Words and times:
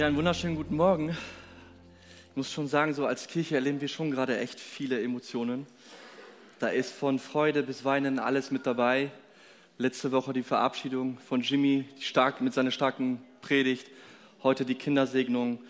Ja, 0.00 0.06
einen 0.06 0.16
wunderschönen 0.16 0.56
guten 0.56 0.76
Morgen. 0.76 1.10
Ich 1.10 2.34
muss 2.34 2.50
schon 2.50 2.68
sagen, 2.68 2.94
so 2.94 3.04
als 3.04 3.26
Kirche 3.26 3.56
erleben 3.56 3.82
wir 3.82 3.88
schon 3.88 4.10
gerade 4.10 4.38
echt 4.38 4.58
viele 4.58 4.98
Emotionen. 5.02 5.66
Da 6.58 6.68
ist 6.68 6.94
von 6.94 7.18
Freude 7.18 7.62
bis 7.62 7.84
Weinen 7.84 8.18
alles 8.18 8.50
mit 8.50 8.64
dabei. 8.64 9.10
Letzte 9.76 10.10
Woche 10.10 10.32
die 10.32 10.42
Verabschiedung 10.42 11.18
von 11.18 11.42
Jimmy 11.42 11.84
stark, 12.00 12.40
mit 12.40 12.54
seiner 12.54 12.70
starken 12.70 13.20
Predigt. 13.42 13.90
Heute 14.42 14.64
die 14.64 14.74
Kindersegnung, 14.74 15.60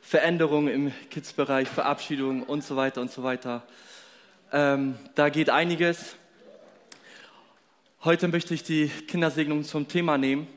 Veränderung 0.00 0.68
im 0.68 0.90
Kids-Bereich, 1.10 1.68
Verabschiedung 1.68 2.42
und 2.42 2.64
so 2.64 2.76
weiter 2.76 3.02
und 3.02 3.10
so 3.10 3.22
weiter. 3.22 3.66
Ähm, 4.50 4.94
da 5.14 5.28
geht 5.28 5.50
einiges. 5.50 6.16
Heute 8.02 8.28
möchte 8.28 8.54
ich 8.54 8.62
die 8.62 8.88
Kindersegnung 8.88 9.62
zum 9.62 9.88
Thema 9.88 10.16
nehmen 10.16 10.48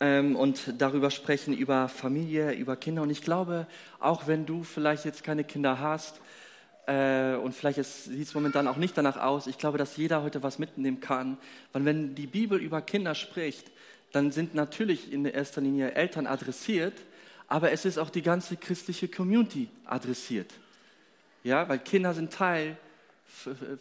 ähm, 0.00 0.36
und 0.36 0.74
darüber 0.78 1.10
sprechen, 1.10 1.56
über 1.56 1.88
Familie, 1.88 2.52
über 2.52 2.76
Kinder. 2.76 3.02
Und 3.02 3.10
ich 3.10 3.22
glaube, 3.22 3.66
auch 4.00 4.26
wenn 4.26 4.46
du 4.46 4.62
vielleicht 4.62 5.04
jetzt 5.04 5.24
keine 5.24 5.44
Kinder 5.44 5.80
hast 5.80 6.20
äh, 6.86 7.34
und 7.34 7.54
vielleicht 7.54 7.82
sieht 7.84 8.26
es 8.26 8.34
momentan 8.34 8.68
auch 8.68 8.76
nicht 8.76 8.96
danach 8.96 9.16
aus, 9.16 9.46
ich 9.46 9.58
glaube, 9.58 9.78
dass 9.78 9.96
jeder 9.96 10.22
heute 10.22 10.42
was 10.42 10.58
mitnehmen 10.58 11.00
kann. 11.00 11.38
Weil 11.72 11.84
wenn 11.84 12.14
die 12.14 12.26
Bibel 12.26 12.60
über 12.60 12.80
Kinder 12.80 13.14
spricht, 13.14 13.70
dann 14.12 14.32
sind 14.32 14.54
natürlich 14.54 15.12
in 15.12 15.24
erster 15.24 15.60
Linie 15.60 15.92
Eltern 15.92 16.26
adressiert, 16.26 16.94
aber 17.46 17.72
es 17.72 17.84
ist 17.84 17.98
auch 17.98 18.10
die 18.10 18.22
ganze 18.22 18.56
christliche 18.56 19.08
Community 19.08 19.68
adressiert. 19.84 20.52
Ja, 21.44 21.68
weil 21.68 21.78
Kinder 21.78 22.14
sind 22.14 22.32
Teil 22.32 22.76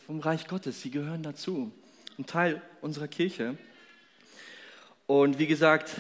vom 0.06 0.20
Reich 0.20 0.48
Gottes, 0.48 0.82
sie 0.82 0.92
gehören 0.92 1.24
dazu, 1.24 1.72
ein 2.18 2.26
Teil 2.26 2.62
unserer 2.82 3.08
Kirche. 3.08 3.58
Und 5.08 5.40
wie 5.40 5.48
gesagt, 5.48 5.92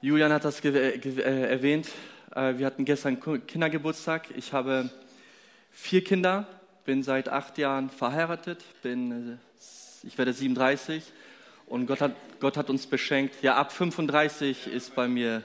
Julian 0.00 0.32
hat 0.32 0.44
das 0.44 0.58
äh, 0.64 0.98
erwähnt. 1.22 1.88
Äh, 2.34 2.58
wir 2.58 2.66
hatten 2.66 2.84
gestern 2.84 3.20
Kindergeburtstag. 3.46 4.26
Ich 4.36 4.52
habe 4.52 4.90
vier 5.70 6.02
Kinder, 6.02 6.48
bin 6.84 7.04
seit 7.04 7.28
acht 7.28 7.56
Jahren 7.56 7.90
verheiratet, 7.90 8.64
bin, 8.82 9.38
äh, 9.38 10.06
ich 10.06 10.18
werde 10.18 10.32
37 10.32 11.04
und 11.66 11.86
Gott 11.86 12.00
hat, 12.00 12.16
Gott 12.40 12.56
hat 12.56 12.70
uns 12.70 12.88
beschenkt. 12.88 13.40
Ja, 13.40 13.54
ab 13.54 13.70
35 13.70 14.66
ist 14.66 14.96
bei 14.96 15.06
mir, 15.06 15.44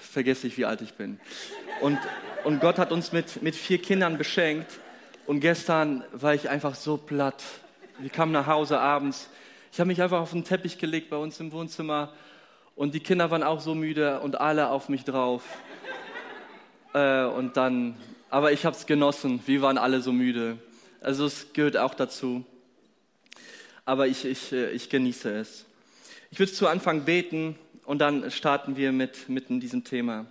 vergesse 0.00 0.48
ich, 0.48 0.58
wie 0.58 0.64
alt 0.64 0.80
ich 0.80 0.94
bin. 0.94 1.20
Und, 1.80 2.00
und 2.42 2.58
Gott 2.58 2.78
hat 2.78 2.90
uns 2.90 3.12
mit, 3.12 3.44
mit 3.44 3.54
vier 3.54 3.78
Kindern 3.78 4.18
beschenkt. 4.18 4.80
Und 5.24 5.38
gestern 5.38 6.02
war 6.10 6.34
ich 6.34 6.48
einfach 6.48 6.74
so 6.74 6.96
platt. 6.96 7.44
Wir 8.00 8.10
kamen 8.10 8.32
nach 8.32 8.48
Hause 8.48 8.80
abends 8.80 9.30
ich 9.76 9.80
habe 9.80 9.88
mich 9.88 10.00
einfach 10.00 10.22
auf 10.22 10.30
den 10.30 10.42
Teppich 10.42 10.78
gelegt 10.78 11.10
bei 11.10 11.18
uns 11.18 11.38
im 11.38 11.52
Wohnzimmer 11.52 12.10
und 12.76 12.94
die 12.94 13.00
Kinder 13.00 13.30
waren 13.30 13.42
auch 13.42 13.60
so 13.60 13.74
müde 13.74 14.20
und 14.20 14.40
alle 14.40 14.70
auf 14.70 14.88
mich 14.88 15.04
drauf. 15.04 15.42
äh, 16.94 17.26
und 17.26 17.58
dann, 17.58 17.94
aber 18.30 18.52
ich 18.52 18.64
habe 18.64 18.74
es 18.74 18.86
genossen. 18.86 19.38
Wir 19.44 19.60
waren 19.60 19.76
alle 19.76 20.00
so 20.00 20.12
müde. 20.12 20.56
Also 21.02 21.26
es 21.26 21.52
gehört 21.52 21.76
auch 21.76 21.92
dazu. 21.92 22.42
Aber 23.84 24.06
ich, 24.06 24.24
ich, 24.24 24.50
äh, 24.50 24.70
ich 24.70 24.88
genieße 24.88 25.30
es. 25.36 25.66
Ich 26.30 26.38
würde 26.38 26.52
zu 26.52 26.68
Anfang 26.68 27.04
beten 27.04 27.58
und 27.84 27.98
dann 27.98 28.30
starten 28.30 28.78
wir 28.78 28.92
mit, 28.92 29.28
mit 29.28 29.50
in 29.50 29.60
diesem 29.60 29.84
Thema. 29.84 30.24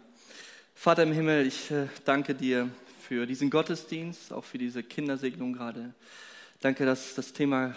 Vater 0.73 1.03
im 1.03 1.11
Himmel, 1.11 1.45
ich 1.45 1.69
äh, 1.69 1.85
danke 2.03 2.33
dir 2.33 2.67
für 3.07 3.27
diesen 3.27 3.51
Gottesdienst, 3.51 4.33
auch 4.33 4.43
für 4.43 4.57
diese 4.57 4.81
Kindersegnung 4.81 5.53
gerade. 5.53 5.93
Danke, 6.61 6.87
dass 6.87 7.13
das 7.13 7.31
Thema 7.31 7.75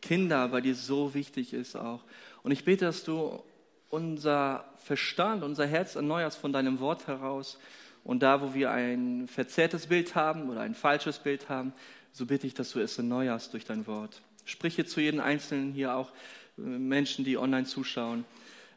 Kinder 0.00 0.48
bei 0.48 0.60
dir 0.60 0.74
so 0.74 1.14
wichtig 1.14 1.52
ist 1.52 1.76
auch. 1.76 2.02
Und 2.42 2.52
ich 2.52 2.64
bete, 2.64 2.84
dass 2.84 3.04
du 3.04 3.42
unser 3.90 4.64
Verstand, 4.78 5.42
unser 5.42 5.66
Herz 5.66 5.96
erneuerst 5.96 6.38
von 6.38 6.52
deinem 6.52 6.80
Wort 6.80 7.06
heraus. 7.06 7.58
Und 8.04 8.22
da, 8.22 8.40
wo 8.40 8.54
wir 8.54 8.70
ein 8.70 9.28
verzerrtes 9.28 9.88
Bild 9.88 10.14
haben 10.14 10.48
oder 10.48 10.60
ein 10.60 10.74
falsches 10.74 11.18
Bild 11.18 11.48
haben, 11.48 11.72
so 12.12 12.26
bitte 12.26 12.46
ich, 12.46 12.54
dass 12.54 12.72
du 12.72 12.80
es 12.80 12.96
erneuerst 12.96 13.52
durch 13.52 13.64
dein 13.64 13.86
Wort. 13.86 14.22
Spreche 14.44 14.84
zu 14.86 15.00
jedem 15.00 15.20
Einzelnen 15.20 15.72
hier 15.72 15.94
auch 15.94 16.10
äh, 16.56 16.62
Menschen, 16.62 17.24
die 17.24 17.36
online 17.36 17.66
zuschauen. 17.66 18.24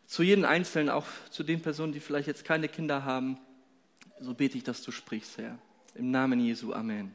Zu 0.05 0.23
jedem 0.23 0.45
Einzelnen, 0.45 0.89
auch 0.89 1.05
zu 1.29 1.43
den 1.43 1.61
Personen, 1.61 1.93
die 1.93 1.99
vielleicht 1.99 2.27
jetzt 2.27 2.43
keine 2.43 2.67
Kinder 2.67 3.05
haben. 3.05 3.37
So 4.19 4.33
bete 4.33 4.57
ich, 4.57 4.63
dass 4.63 4.81
du 4.81 4.91
sprichst, 4.91 5.37
Herr. 5.37 5.57
Im 5.95 6.11
Namen 6.11 6.39
Jesu. 6.39 6.73
Amen. 6.73 7.13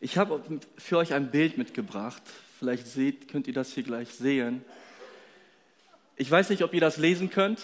Ich 0.00 0.18
habe 0.18 0.42
für 0.76 0.98
euch 0.98 1.14
ein 1.14 1.30
Bild 1.30 1.58
mitgebracht 1.58 2.22
Vielleicht 2.60 2.88
seht, 2.88 3.28
könnt 3.28 3.46
ihr 3.46 3.54
das 3.54 3.72
hier 3.72 3.84
gleich 3.84 4.10
sehen. 4.10 4.62
Ich 6.16 6.30
weiß 6.30 6.50
nicht, 6.50 6.62
ob 6.62 6.74
ihr 6.74 6.80
das 6.82 6.98
lesen 6.98 7.30
könnt. 7.30 7.58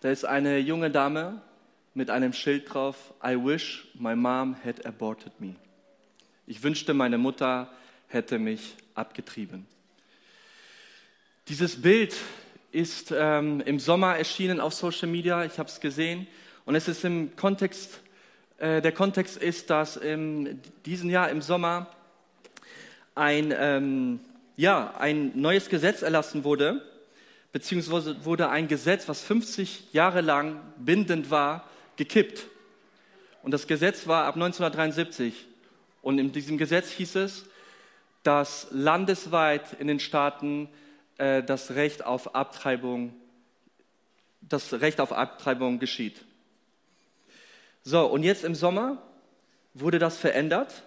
Da 0.00 0.08
ist 0.08 0.24
eine 0.24 0.56
junge 0.56 0.90
Dame 0.90 1.42
mit 1.92 2.08
einem 2.08 2.32
Schild 2.32 2.72
drauf, 2.72 3.12
I 3.22 3.36
wish 3.36 3.86
my 3.92 4.16
mom 4.16 4.56
had 4.64 4.86
aborted 4.86 5.38
me. 5.42 5.56
Ich 6.46 6.62
wünschte, 6.62 6.94
meine 6.94 7.18
Mutter 7.18 7.70
hätte 8.08 8.38
mich 8.38 8.76
abgetrieben. 8.94 9.66
Dieses 11.48 11.82
Bild 11.82 12.16
ist 12.72 13.12
ähm, 13.14 13.60
im 13.60 13.78
Sommer 13.78 14.16
erschienen 14.16 14.58
auf 14.58 14.72
Social 14.72 15.08
Media. 15.08 15.44
Ich 15.44 15.58
habe 15.58 15.68
es 15.68 15.80
gesehen. 15.80 16.26
Und 16.64 16.76
es 16.76 16.88
ist 16.88 17.04
im 17.04 17.36
Kontext, 17.36 18.00
äh, 18.56 18.80
der 18.80 18.92
Kontext 18.92 19.36
ist, 19.36 19.68
dass 19.68 19.98
in 19.98 20.62
diesem 20.86 21.10
Jahr 21.10 21.28
im 21.28 21.42
Sommer 21.42 21.90
ein, 23.16 23.52
ähm, 23.58 24.20
ja, 24.56 24.94
ein 24.98 25.32
neues 25.34 25.68
Gesetz 25.68 26.02
erlassen 26.02 26.44
wurde, 26.44 26.82
beziehungsweise 27.50 28.24
wurde 28.24 28.50
ein 28.50 28.68
Gesetz, 28.68 29.08
was 29.08 29.22
50 29.22 29.92
Jahre 29.92 30.20
lang 30.20 30.60
bindend 30.78 31.30
war, 31.30 31.68
gekippt. 31.96 32.46
Und 33.42 33.52
das 33.52 33.66
Gesetz 33.66 34.06
war 34.06 34.24
ab 34.24 34.34
1973. 34.34 35.46
Und 36.02 36.18
in 36.18 36.30
diesem 36.30 36.58
Gesetz 36.58 36.90
hieß 36.90 37.16
es, 37.16 37.46
dass 38.22 38.68
landesweit 38.70 39.72
in 39.80 39.86
den 39.86 40.00
Staaten 40.00 40.68
äh, 41.16 41.42
das 41.42 41.70
Recht 41.70 42.04
auf 42.04 42.34
Abtreibung, 42.34 43.14
das 44.42 44.74
Recht 44.74 45.00
auf 45.00 45.12
Abtreibung 45.12 45.78
geschieht. 45.78 46.24
So, 47.82 48.04
und 48.04 48.24
jetzt 48.24 48.44
im 48.44 48.54
Sommer 48.54 49.00
wurde 49.74 49.98
das 49.98 50.18
verändert 50.18 50.82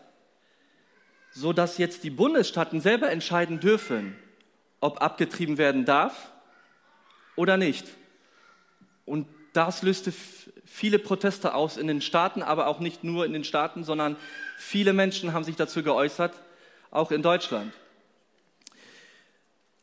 so 1.32 1.54
dass 1.54 1.78
jetzt 1.78 2.04
die 2.04 2.10
Bundesstaaten 2.10 2.82
selber 2.82 3.12
entscheiden 3.12 3.60
dürfen, 3.60 4.16
ob 4.80 5.02
abgetrieben 5.02 5.58
werden 5.58 5.86
darf 5.86 6.32
oder 7.36 7.58
nicht. 7.58 7.86
Und 9.06 9.28
das 9.54 9.82
löste 9.82 10.14
viele 10.66 11.00
Proteste 11.00 11.54
aus 11.54 11.78
in 11.78 11.88
den 11.88 12.02
Staaten, 12.02 12.44
aber 12.44 12.68
auch 12.68 12.80
nicht 12.80 13.04
nur 13.04 13.26
in 13.26 13.34
den 13.34 13.44
Staaten, 13.44 13.84
sondern 13.84 14.16
viele 14.58 14.94
Menschen 14.94 15.34
haben 15.34 15.44
sich 15.44 15.56
dazu 15.56 15.84
geäußert, 15.84 16.34
auch 16.92 17.12
in 17.12 17.22
Deutschland. 17.22 17.74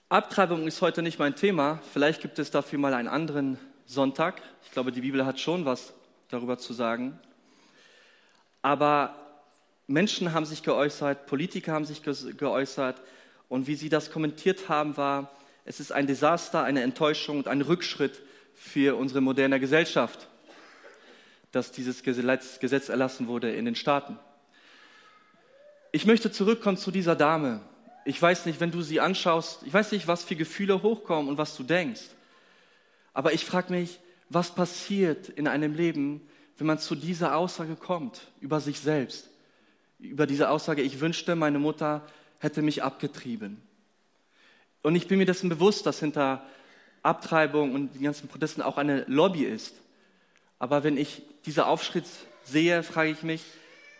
Abtreibung 0.08 0.68
ist 0.68 0.82
heute 0.82 1.02
nicht 1.02 1.18
mein 1.18 1.34
Thema. 1.34 1.80
Vielleicht 1.92 2.22
gibt 2.22 2.38
es 2.38 2.52
dafür 2.52 2.78
mal 2.78 2.94
einen 2.94 3.08
anderen 3.08 3.58
Sonntag. 3.86 4.40
Ich 4.64 4.70
glaube, 4.70 4.92
die 4.92 5.00
Bibel 5.00 5.26
hat 5.26 5.40
schon 5.40 5.64
was 5.64 5.92
darüber 6.28 6.58
zu 6.58 6.72
sagen. 6.72 7.18
Aber 8.62 9.25
Menschen 9.86 10.32
haben 10.32 10.46
sich 10.46 10.62
geäußert, 10.62 11.26
Politiker 11.26 11.72
haben 11.72 11.84
sich 11.84 12.02
geäußert 12.02 13.02
und 13.48 13.66
wie 13.66 13.76
sie 13.76 13.88
das 13.88 14.10
kommentiert 14.10 14.68
haben, 14.68 14.96
war, 14.96 15.30
es 15.64 15.80
ist 15.80 15.92
ein 15.92 16.06
Desaster, 16.06 16.64
eine 16.64 16.82
Enttäuschung 16.82 17.38
und 17.38 17.48
ein 17.48 17.62
Rückschritt 17.62 18.20
für 18.54 18.96
unsere 18.96 19.20
moderne 19.20 19.60
Gesellschaft, 19.60 20.28
dass 21.52 21.72
dieses 21.72 22.02
Gesetz, 22.02 22.88
erlassen 22.88 23.28
wurde 23.28 23.52
in 23.52 23.64
den 23.64 23.74
Staaten. 23.74 24.18
Ich 25.92 26.06
möchte 26.06 26.30
zurückkommen 26.30 26.76
zu 26.76 26.90
dieser 26.90 27.14
Dame. 27.14 27.60
Ich 28.04 28.20
weiß 28.20 28.46
nicht, 28.46 28.60
wenn 28.60 28.70
du 28.70 28.82
sie 28.82 29.00
anschaust, 29.00 29.62
ich 29.64 29.72
weiß 29.72 29.92
nicht, 29.92 30.08
was 30.08 30.24
für 30.24 30.36
Gefühle 30.36 30.82
hochkommen 30.82 31.28
und 31.28 31.38
was 31.38 31.56
du 31.56 31.62
denkst. 31.62 32.02
Aber 33.12 33.32
ich 33.32 33.44
frage 33.44 33.72
mich, 33.72 34.00
was 34.28 34.54
passiert 34.54 35.28
in 35.28 35.48
einem 35.48 35.74
Leben, 35.74 36.20
wenn 36.58 36.66
man 36.66 36.78
zu 36.78 36.94
dieser 36.94 37.36
Aussage 37.36 37.76
kommt 37.76 38.28
über 38.40 38.60
sich 38.60 38.80
selbst? 38.80 39.30
Über 39.98 40.26
diese 40.26 40.50
Aussage, 40.50 40.82
ich 40.82 41.00
wünschte, 41.00 41.36
meine 41.36 41.58
Mutter 41.58 42.06
hätte 42.38 42.62
mich 42.62 42.82
abgetrieben. 42.82 43.62
Und 44.82 44.94
ich 44.94 45.08
bin 45.08 45.18
mir 45.18 45.26
dessen 45.26 45.48
bewusst, 45.48 45.86
dass 45.86 46.00
hinter 46.00 46.44
Abtreibung 47.02 47.74
und 47.74 47.94
den 47.94 48.02
ganzen 48.02 48.28
Protesten 48.28 48.62
auch 48.62 48.78
eine 48.78 49.04
Lobby 49.08 49.44
ist. 49.44 49.74
Aber 50.58 50.84
wenn 50.84 50.96
ich 50.96 51.22
diese 51.44 51.66
Aufschritt 51.66 52.06
sehe, 52.44 52.82
frage 52.82 53.10
ich 53.10 53.22
mich, 53.22 53.44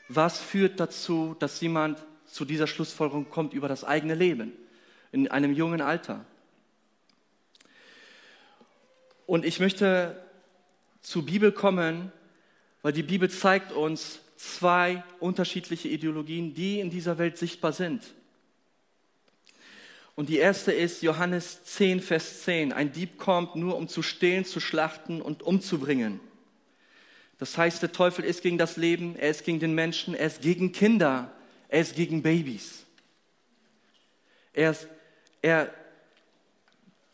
was 0.08 0.38
führt 0.38 0.78
dazu, 0.78 1.34
dass 1.38 1.60
jemand 1.60 1.98
zu 2.26 2.44
dieser 2.44 2.66
Schlussfolgerung 2.66 3.30
kommt 3.30 3.54
über 3.54 3.68
das 3.68 3.84
eigene 3.84 4.14
Leben 4.14 4.52
in 5.12 5.28
einem 5.28 5.52
jungen 5.52 5.80
Alter? 5.80 6.24
Und 9.26 9.44
ich 9.44 9.58
möchte 9.58 10.22
zur 11.00 11.26
Bibel 11.26 11.50
kommen, 11.50 12.12
weil 12.82 12.92
die 12.92 13.02
Bibel 13.02 13.28
zeigt 13.28 13.72
uns, 13.72 14.20
zwei 14.36 15.02
unterschiedliche 15.20 15.88
Ideologien, 15.88 16.54
die 16.54 16.80
in 16.80 16.90
dieser 16.90 17.18
Welt 17.18 17.38
sichtbar 17.38 17.72
sind. 17.72 18.02
Und 20.14 20.30
die 20.30 20.38
erste 20.38 20.72
ist 20.72 21.02
Johannes 21.02 21.62
10, 21.64 22.00
Vers 22.00 22.42
10. 22.42 22.72
Ein 22.72 22.92
Dieb 22.92 23.18
kommt 23.18 23.54
nur, 23.54 23.76
um 23.76 23.86
zu 23.86 24.02
stehlen, 24.02 24.46
zu 24.46 24.60
schlachten 24.60 25.20
und 25.20 25.42
umzubringen. 25.42 26.20
Das 27.38 27.58
heißt, 27.58 27.82
der 27.82 27.92
Teufel 27.92 28.24
ist 28.24 28.42
gegen 28.42 28.56
das 28.56 28.78
Leben, 28.78 29.14
er 29.16 29.30
ist 29.30 29.44
gegen 29.44 29.60
den 29.60 29.74
Menschen, 29.74 30.14
er 30.14 30.28
ist 30.28 30.40
gegen 30.40 30.72
Kinder, 30.72 31.30
er 31.68 31.82
ist 31.82 31.94
gegen 31.94 32.22
Babys. 32.22 32.86
Er, 34.54 34.70
ist, 34.70 34.88
er 35.42 35.70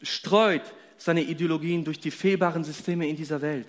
streut 0.01 0.63
seine 0.97 1.23
Ideologien 1.23 1.85
durch 1.85 1.99
die 1.99 2.13
fehlbaren 2.13 2.63
Systeme 2.63 3.09
in 3.09 3.17
dieser 3.17 3.43
Welt. 3.43 3.67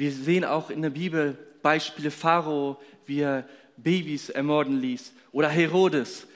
Wir 0.00 0.12
sehen 0.12 0.46
auch 0.46 0.70
in 0.70 0.80
der 0.80 0.88
Bibel 0.88 1.36
Beispiele 1.60 2.10
Pharao, 2.10 2.80
wie 3.04 3.20
er 3.20 3.46
Babys 3.76 4.30
ermorden 4.30 4.80
ließ, 4.80 5.12
oder 5.30 5.50
Herodes, 5.50 6.26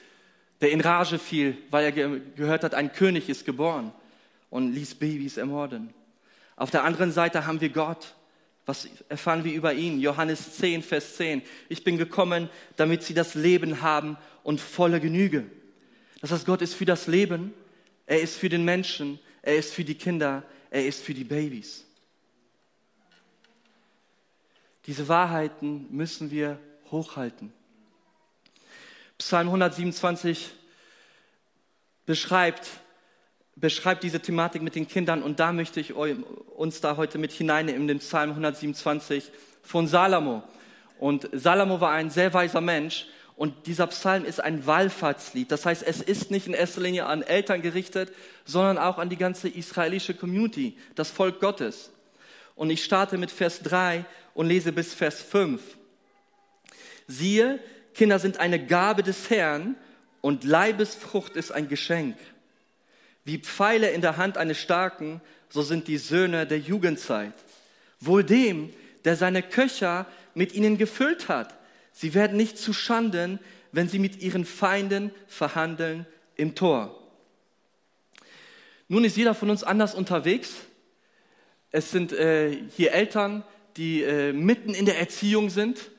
der 0.61 0.69
in 0.69 0.81
Rage 0.81 1.17
fiel, 1.17 1.57
weil 1.71 1.85
er 1.85 1.91
ge 1.91 2.21
gehört 2.35 2.63
hat, 2.63 2.75
ein 2.75 2.93
König 2.93 3.27
ist 3.27 3.43
geboren 3.43 3.91
und 4.51 4.71
ließ 4.71 4.93
Babys 4.93 5.37
ermorden. 5.37 5.91
Auf 6.55 6.69
der 6.69 6.83
anderen 6.83 7.11
Seite 7.11 7.47
haben 7.47 7.59
wir 7.59 7.69
Gott. 7.69 8.13
Was 8.67 8.87
erfahren 9.09 9.43
wir 9.43 9.53
über 9.53 9.73
ihn? 9.73 9.99
Johannes 9.99 10.57
10, 10.57 10.83
Vers 10.83 11.15
10. 11.15 11.41
Ich 11.67 11.83
bin 11.83 11.97
gekommen, 11.97 12.49
damit 12.75 13.01
sie 13.01 13.15
das 13.15 13.33
Leben 13.33 13.81
haben 13.81 14.15
und 14.43 14.61
volle 14.61 14.99
Genüge. 14.99 15.43
Das 16.21 16.31
heißt, 16.31 16.45
Gott 16.45 16.61
ist 16.61 16.75
für 16.75 16.85
das 16.85 17.07
Leben, 17.07 17.51
er 18.05 18.21
ist 18.21 18.37
für 18.37 18.49
den 18.49 18.63
Menschen, 18.63 19.17
er 19.41 19.55
ist 19.55 19.73
für 19.73 19.83
die 19.83 19.95
Kinder, 19.95 20.43
er 20.69 20.85
ist 20.85 21.03
für 21.03 21.15
die 21.15 21.23
Babys. 21.23 21.84
Diese 24.87 25.07
Wahrheiten 25.07 25.87
müssen 25.89 26.29
wir 26.29 26.59
hochhalten. 26.91 27.51
Psalm 29.17 29.47
127 29.47 30.51
beschreibt, 32.05 32.67
beschreibt 33.55 34.03
diese 34.03 34.19
Thematik 34.19 34.61
mit 34.61 34.75
den 34.75 34.87
Kindern 34.87 35.23
und 35.23 35.39
da 35.39 35.53
möchte 35.53 35.79
ich 35.79 35.95
uns 35.95 36.81
da 36.81 36.97
heute 36.97 37.17
mit 37.17 37.31
hineinnehmen 37.31 37.81
in 37.81 37.87
den 37.87 37.99
Psalm 37.99 38.31
127 38.31 39.31
von 39.63 39.87
Salomo. 39.87 40.43
Und 40.99 41.29
Salomo 41.33 41.81
war 41.81 41.91
ein 41.91 42.09
sehr 42.09 42.33
weiser 42.33 42.61
Mensch 42.61 43.07
und 43.35 43.67
dieser 43.67 43.87
Psalm 43.87 44.23
ist 44.23 44.39
ein 44.39 44.67
Wallfahrtslied. 44.67 45.51
Das 45.51 45.65
heißt, 45.65 45.83
es 45.83 46.01
ist 46.01 46.29
nicht 46.29 46.47
in 46.47 46.53
erster 46.53 46.81
Linie 46.81 47.05
an 47.07 47.21
Eltern 47.21 47.61
gerichtet, 47.61 48.13
sondern 48.45 48.77
auch 48.77 48.97
an 48.97 49.09
die 49.09 49.17
ganze 49.17 49.49
israelische 49.49 50.13
Community, 50.13 50.77
das 50.93 51.09
Volk 51.09 51.39
Gottes. 51.39 51.91
Und 52.55 52.69
ich 52.69 52.83
starte 52.83 53.17
mit 53.17 53.31
Vers 53.31 53.61
3 53.63 54.05
und 54.35 54.47
lese 54.47 54.71
bis 54.71 54.93
Vers 54.93 55.23
5. 55.23 55.61
Siehe, 57.07 57.59
Kinder 57.95 58.19
sind 58.19 58.39
eine 58.39 58.63
Gabe 58.63 59.01
des 59.01 59.31
Herrn 59.31 59.75
und 60.21 60.43
Leibesfrucht 60.43 61.35
ist 61.35 61.51
ein 61.51 61.67
Geschenk. 61.67 62.17
Wie 63.23 63.39
Pfeile 63.39 63.89
in 63.89 64.01
der 64.01 64.17
Hand 64.17 64.37
eines 64.37 64.59
Starken, 64.59 65.21
so 65.49 65.63
sind 65.63 65.87
die 65.87 65.97
Söhne 65.97 66.45
der 66.45 66.59
Jugendzeit. 66.59 67.33
Wohl 67.99 68.23
dem, 68.23 68.71
der 69.05 69.15
seine 69.15 69.41
Köcher 69.41 70.05
mit 70.35 70.53
ihnen 70.53 70.77
gefüllt 70.77 71.29
hat. 71.29 71.55
Sie 71.93 72.13
werden 72.13 72.37
nicht 72.37 72.57
zu 72.57 72.73
Schanden, 72.73 73.39
wenn 73.71 73.87
sie 73.87 73.99
mit 73.99 74.21
ihren 74.21 74.45
Feinden 74.45 75.11
verhandeln 75.27 76.05
im 76.35 76.55
Tor. 76.55 77.01
Nun 78.89 79.05
ist 79.05 79.15
jeder 79.15 79.33
von 79.33 79.49
uns 79.49 79.63
anders 79.63 79.95
unterwegs. 79.95 80.55
Es 81.71 81.91
sind 81.91 82.11
äh, 82.11 82.57
hier 82.75 82.91
Eltern, 82.91 83.43
die 83.77 84.03
äh, 84.03 84.33
mitten 84.33 84.73
in 84.73 84.85
der 84.85 84.99
Erziehung 84.99 85.49
sind. 85.49 85.89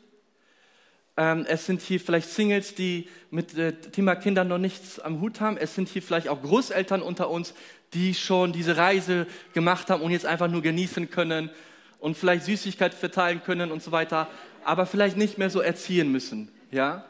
Ähm, 1.17 1.47
es 1.49 1.67
sind 1.67 1.83
hier 1.83 2.01
vielleicht 2.01 2.29
Singles, 2.29 2.75
die 2.75 3.09
mit 3.31 3.57
äh, 3.57 3.73
Thema 3.73 4.17
Kinder 4.17 4.45
noch 4.45 4.59
nichts 4.59 4.99
am 4.99 5.21
Hut 5.21 5.41
haben. 5.41 5.57
Es 5.57 5.75
sind 5.75 5.89
hier 5.89 6.03
vielleicht 6.03 6.29
auch 6.29 6.43
Großeltern 6.43 7.03
unter 7.03 7.31
uns, 7.31 7.55
die 7.95 8.15
schon 8.15 8.53
diese 8.53 8.77
Reise 8.77 9.27
gemacht 9.55 9.91
haben 9.91 10.03
und 10.03 10.11
jetzt 10.11 10.27
einfach 10.27 10.49
nur 10.49 10.63
genießen 10.63 11.11
können 11.11 11.51
und 11.99 12.17
vielleicht 12.17 12.45
Süßigkeit 12.45 12.95
verteilen 12.95 13.43
können 13.43 13.73
und 13.73 13.83
so 13.83 13.93
weiter, 13.93 14.29
aber 14.65 14.87
vielleicht 14.87 15.17
nicht 15.17 15.39
mehr 15.39 15.51
so 15.51 15.61
erziehen 15.61 16.13
müssen. 16.13 16.51
Ja? 16.71 17.05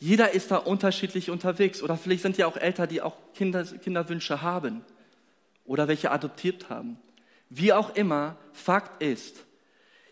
Jeder 0.00 0.32
ist 0.32 0.50
da 0.50 0.56
unterschiedlich 0.56 1.30
unterwegs. 1.30 1.82
Oder 1.82 1.96
vielleicht 1.96 2.22
sind 2.22 2.38
ja 2.38 2.46
auch 2.46 2.56
Eltern, 2.56 2.88
die 2.88 3.02
auch 3.02 3.16
Kinder, 3.34 3.64
Kinderwünsche 3.64 4.42
haben 4.42 4.82
oder 5.64 5.86
welche 5.88 6.10
adoptiert 6.10 6.70
haben. 6.70 6.98
Wie 7.50 7.72
auch 7.72 7.94
immer, 7.94 8.36
Fakt 8.52 9.02
ist, 9.02 9.44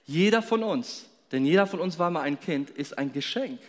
jeder 0.08 0.42
von 0.42 0.64
uns 0.64 1.08
denn 1.32 1.44
jeder 1.44 1.66
von 1.66 1.80
uns 1.80 1.98
war 1.98 2.10
mal 2.10 2.22
ein 2.22 2.40
Kind, 2.40 2.70
ist 2.70 2.96
ein 2.96 3.12
Geschenk, 3.12 3.60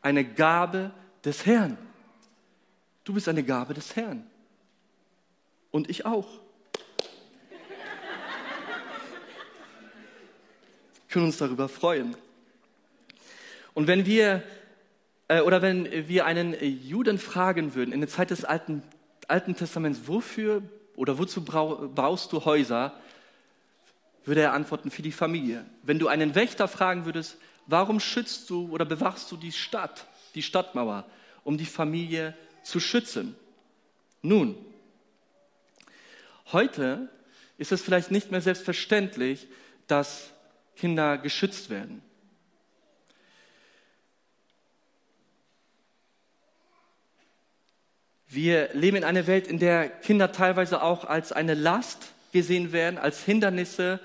eine 0.00 0.24
Gabe 0.24 0.92
des 1.24 1.44
Herrn. 1.46 1.76
Du 3.04 3.14
bist 3.14 3.28
eine 3.28 3.42
Gabe 3.42 3.74
des 3.74 3.96
Herrn. 3.96 4.24
Und 5.70 5.90
ich 5.90 6.06
auch. 6.06 6.28
Wir 11.08 11.14
können 11.14 11.26
uns 11.26 11.38
darüber 11.38 11.68
freuen. 11.68 12.16
Und 13.74 13.88
wenn 13.88 14.06
wir 14.06 14.44
äh, 15.26 15.40
oder 15.40 15.62
wenn 15.62 16.08
wir 16.08 16.24
einen 16.26 16.54
Juden 16.62 17.18
fragen 17.18 17.74
würden 17.74 17.92
in 17.92 18.00
der 18.00 18.08
Zeit 18.08 18.30
des 18.30 18.44
Alten, 18.44 18.84
Alten 19.26 19.56
Testaments, 19.56 20.02
wofür 20.06 20.62
oder 20.94 21.18
wozu 21.18 21.44
brauchst 21.44 22.32
du 22.32 22.44
Häuser? 22.44 23.00
Würde 24.24 24.42
er 24.42 24.52
antworten, 24.52 24.90
für 24.90 25.02
die 25.02 25.12
Familie. 25.12 25.64
Wenn 25.82 25.98
du 25.98 26.08
einen 26.08 26.34
Wächter 26.34 26.68
fragen 26.68 27.04
würdest, 27.04 27.38
warum 27.66 28.00
schützt 28.00 28.50
du 28.50 28.70
oder 28.70 28.84
bewachst 28.84 29.30
du 29.32 29.36
die 29.36 29.52
Stadt, 29.52 30.06
die 30.34 30.42
Stadtmauer, 30.42 31.06
um 31.44 31.58
die 31.58 31.66
Familie 31.66 32.36
zu 32.62 32.80
schützen? 32.80 33.36
Nun, 34.22 34.56
heute 36.52 37.08
ist 37.58 37.72
es 37.72 37.82
vielleicht 37.82 38.10
nicht 38.10 38.30
mehr 38.30 38.40
selbstverständlich, 38.40 39.48
dass 39.86 40.30
Kinder 40.76 41.18
geschützt 41.18 41.70
werden. 41.70 42.02
Wir 48.28 48.72
leben 48.74 48.98
in 48.98 49.04
einer 49.04 49.26
Welt, 49.26 49.48
in 49.48 49.58
der 49.58 49.88
Kinder 49.88 50.30
teilweise 50.30 50.82
auch 50.82 51.04
als 51.04 51.32
eine 51.32 51.54
Last 51.54 52.12
gesehen 52.32 52.72
werden, 52.72 52.98
als 52.98 53.24
Hindernisse 53.24 54.00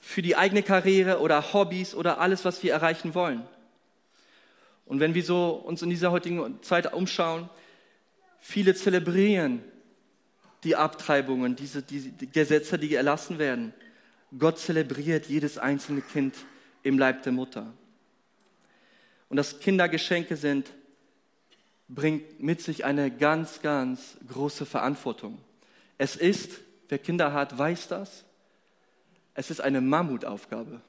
für 0.00 0.22
die 0.22 0.36
eigene 0.36 0.62
Karriere 0.62 1.20
oder 1.20 1.52
Hobbys 1.52 1.94
oder 1.94 2.20
alles, 2.20 2.44
was 2.44 2.62
wir 2.62 2.72
erreichen 2.72 3.14
wollen. 3.14 3.42
Und 4.86 5.00
wenn 5.00 5.14
wir 5.14 5.24
so 5.24 5.50
uns 5.50 5.82
in 5.82 5.90
dieser 5.90 6.10
heutigen 6.10 6.62
Zeit 6.62 6.92
umschauen, 6.92 7.48
viele 8.40 8.74
zelebrieren 8.74 9.62
die 10.64 10.76
Abtreibungen, 10.76 11.56
diese, 11.56 11.82
die 11.82 12.14
Gesetze, 12.32 12.78
die 12.78 12.94
erlassen 12.94 13.38
werden. 13.38 13.74
Gott 14.38 14.58
zelebriert 14.58 15.26
jedes 15.26 15.58
einzelne 15.58 16.00
Kind 16.00 16.34
im 16.82 16.98
Leib 16.98 17.22
der 17.22 17.32
Mutter. 17.32 17.72
Und 19.28 19.36
dass 19.36 19.60
Kindergeschenke 19.60 20.36
sind, 20.36 20.70
bringt 21.88 22.42
mit 22.42 22.62
sich 22.62 22.84
eine 22.84 23.10
ganz, 23.10 23.60
ganz 23.60 24.16
große 24.28 24.64
Verantwortung. 24.66 25.38
Es 25.98 26.16
ist 26.16 26.60
Wer 26.94 27.00
Kinder 27.00 27.32
hat, 27.32 27.58
weiß 27.58 27.88
das. 27.88 28.24
Es 29.34 29.50
ist 29.50 29.60
eine 29.60 29.80
Mammutaufgabe. 29.80 30.80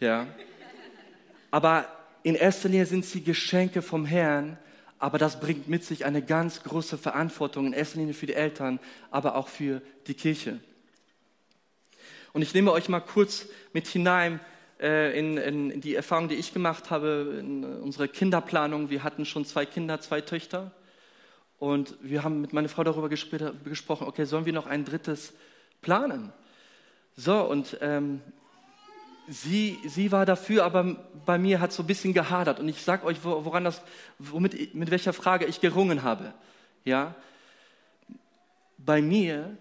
Ja. 0.00 0.26
Aber 1.50 1.86
in 2.22 2.36
erster 2.36 2.70
Linie 2.70 2.86
sind 2.86 3.04
sie 3.04 3.22
Geschenke 3.22 3.82
vom 3.82 4.06
Herrn, 4.06 4.56
aber 4.98 5.18
das 5.18 5.40
bringt 5.40 5.68
mit 5.68 5.84
sich 5.84 6.06
eine 6.06 6.22
ganz 6.22 6.62
große 6.62 6.96
Verantwortung, 6.96 7.66
in 7.66 7.72
erster 7.74 7.98
Linie 7.98 8.14
für 8.14 8.24
die 8.24 8.32
Eltern, 8.32 8.80
aber 9.10 9.34
auch 9.34 9.48
für 9.48 9.82
die 10.06 10.14
Kirche. 10.14 10.58
Und 12.32 12.40
ich 12.40 12.54
nehme 12.54 12.72
euch 12.72 12.88
mal 12.88 13.00
kurz 13.00 13.44
mit 13.74 13.88
hinein 13.88 14.40
äh, 14.80 15.18
in, 15.18 15.36
in 15.36 15.80
die 15.82 15.94
Erfahrung, 15.94 16.28
die 16.28 16.36
ich 16.36 16.54
gemacht 16.54 16.88
habe 16.88 17.36
in 17.38 17.62
unsere 17.62 18.08
Kinderplanung. 18.08 18.88
Wir 18.88 19.04
hatten 19.04 19.26
schon 19.26 19.44
zwei 19.44 19.66
Kinder, 19.66 20.00
zwei 20.00 20.22
Töchter. 20.22 20.72
Und 21.58 21.96
wir 22.00 22.22
haben 22.22 22.40
mit 22.40 22.52
meiner 22.52 22.68
Frau 22.68 22.84
darüber 22.84 23.08
gesprochen, 23.08 24.06
okay, 24.06 24.24
sollen 24.24 24.46
wir 24.46 24.52
noch 24.52 24.66
ein 24.66 24.84
drittes 24.84 25.32
planen? 25.82 26.32
So, 27.16 27.42
und 27.42 27.76
ähm, 27.80 28.20
sie, 29.26 29.78
sie 29.84 30.12
war 30.12 30.24
dafür, 30.24 30.64
aber 30.64 30.96
bei 31.26 31.36
mir 31.36 31.60
hat 31.60 31.72
so 31.72 31.82
ein 31.82 31.86
bisschen 31.86 32.14
gehadert. 32.14 32.60
Und 32.60 32.68
ich 32.68 32.82
sage 32.82 33.04
euch, 33.04 33.24
woran 33.24 33.64
das, 33.64 33.82
womit, 34.18 34.74
mit 34.74 34.92
welcher 34.92 35.12
Frage 35.12 35.46
ich 35.46 35.60
gerungen 35.60 36.04
habe. 36.04 36.32
Ja? 36.84 37.16
Bei 38.76 39.02
mir, 39.02 39.56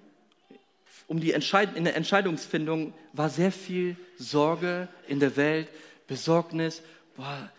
um 1.08 1.20
die 1.20 1.34
Entscheid 1.34 1.76
in 1.76 1.84
der 1.84 1.96
Entscheidungsfindung, 1.96 2.94
war 3.14 3.30
sehr 3.30 3.52
viel 3.52 3.98
Sorge 4.18 4.88
in 5.08 5.20
der 5.20 5.36
Welt, 5.36 5.68
Besorgnis, 6.06 6.84
boah, 7.16 7.50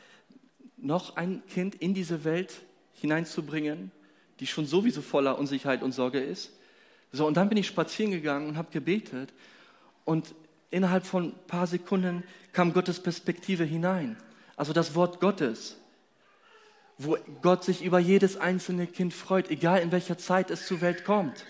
noch 0.77 1.17
ein 1.17 1.43
Kind 1.49 1.75
in 1.75 1.93
diese 1.93 2.23
Welt 2.23 2.63
hineinzubringen 2.95 3.91
die 4.41 4.47
schon 4.47 4.67
sowieso 4.67 5.03
voller 5.03 5.39
Unsicherheit 5.39 5.83
und 5.83 5.93
Sorge 5.93 6.21
ist. 6.21 6.53
So, 7.13 7.27
und 7.27 7.37
dann 7.37 7.49
bin 7.49 7.59
ich 7.59 7.67
spazieren 7.67 8.13
gegangen 8.13 8.49
und 8.49 8.57
habe 8.57 8.71
gebetet. 8.71 9.33
Und 10.05 10.35
innerhalb 10.71 11.07
von 11.07 11.29
ein 11.29 11.47
paar 11.47 11.67
Sekunden 11.67 12.25
kam 12.53 12.73
Gottes 12.73 13.01
Perspektive 13.01 13.65
hinein. 13.65 14.17
Also 14.57 14.73
das 14.73 14.95
Wort 14.95 15.21
Gottes. 15.21 15.77
wo 16.99 17.17
Gott 17.43 17.63
sich 17.65 17.83
über 17.83 18.01
jedes 18.01 18.37
einzelne 18.37 18.89
Kind 18.89 19.15
freut, 19.15 19.51
egal 19.51 19.81
in 19.81 19.93
welcher 19.93 20.19
Zeit 20.19 20.51
es 20.51 20.67
zur 20.67 20.81
Welt 20.81 21.05
kommt. 21.05 21.47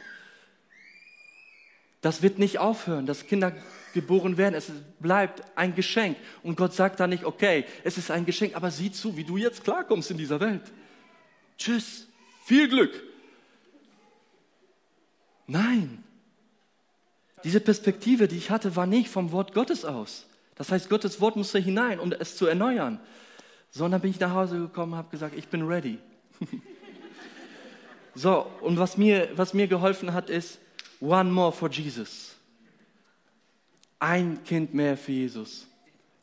Das 2.02 2.22
wird 2.22 2.38
nicht 2.38 2.58
aufhören, 2.58 3.06
dass 3.06 3.26
Kinder 3.26 3.56
geboren 3.94 4.36
werden. 4.36 4.54
Es 4.54 4.70
bleibt 5.00 5.42
ein 5.56 5.74
Geschenk. 5.74 6.16
Und 6.42 6.56
Gott 6.56 6.74
sagt 6.74 7.00
da 7.00 7.06
nicht, 7.06 7.24
okay, 7.24 7.64
es 7.82 7.96
ist 7.96 8.10
ein 8.10 8.26
Geschenk, 8.26 8.54
aber 8.54 8.70
sieh 8.70 8.92
zu, 8.92 9.16
wie 9.16 9.24
du 9.24 9.38
jetzt 9.38 9.64
klarkommst 9.64 10.10
in 10.10 10.18
dieser 10.18 10.38
Welt. 10.38 10.62
Tschüss, 11.56 12.06
viel 12.48 12.66
Glück. 12.68 13.02
Nein. 15.46 16.02
Diese 17.44 17.60
Perspektive, 17.60 18.26
die 18.26 18.38
ich 18.38 18.50
hatte, 18.50 18.74
war 18.74 18.86
nicht 18.86 19.10
vom 19.10 19.32
Wort 19.32 19.52
Gottes 19.52 19.84
aus. 19.84 20.26
Das 20.56 20.72
heißt, 20.72 20.88
Gottes 20.88 21.20
Wort 21.20 21.36
musste 21.36 21.58
hinein, 21.58 22.00
um 22.00 22.10
es 22.10 22.36
zu 22.36 22.46
erneuern. 22.46 23.00
Sondern 23.70 24.00
bin 24.00 24.10
ich 24.10 24.18
nach 24.18 24.32
Hause 24.32 24.58
gekommen 24.58 24.94
und 24.94 24.98
habe 24.98 25.10
gesagt, 25.10 25.36
ich 25.36 25.48
bin 25.48 25.62
ready. 25.62 25.98
so, 28.14 28.46
und 28.62 28.78
was 28.78 28.96
mir, 28.96 29.28
was 29.36 29.52
mir 29.52 29.68
geholfen 29.68 30.14
hat, 30.14 30.30
ist, 30.30 30.58
one 31.00 31.30
more 31.30 31.52
for 31.52 31.70
Jesus. 31.70 32.34
Ein 33.98 34.42
Kind 34.44 34.72
mehr 34.72 34.96
für 34.96 35.12
Jesus. 35.12 35.66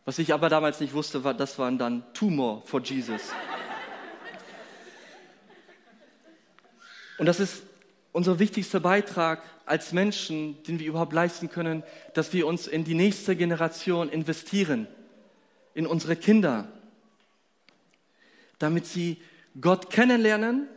Was 0.06 0.18
ich 0.18 0.34
aber 0.34 0.50
damals 0.50 0.80
nicht 0.80 0.94
wusste, 0.94 1.24
war, 1.24 1.36
das 1.36 1.60
waren 1.60 1.78
dann 1.78 2.04
two 2.14 2.32
more 2.32 2.64
for 2.66 2.82
Jesus. 2.82 3.22
Und 7.18 7.26
das 7.26 7.40
ist 7.40 7.64
unser 8.12 8.40
wichtigster 8.40 8.80
Beitrag 8.80 9.44
als 9.66 9.92
Menschen, 9.92 10.62
den 10.64 10.80
wir 10.80 10.88
überhaupt 10.88 11.14
leisten 11.14 11.50
können, 11.50 11.84
dass 12.14 12.34
wir 12.34 12.48
uns 12.48 12.68
in 12.68 12.84
die 12.84 12.94
nächste 12.94 13.36
Generation 13.36 14.10
investieren, 14.10 14.88
in 15.74 15.86
unsere 15.88 16.16
Kinder, 16.16 16.68
damit 18.60 18.86
sie 18.86 19.18
Gott 19.60 19.90
kennenlernen, 19.90 20.68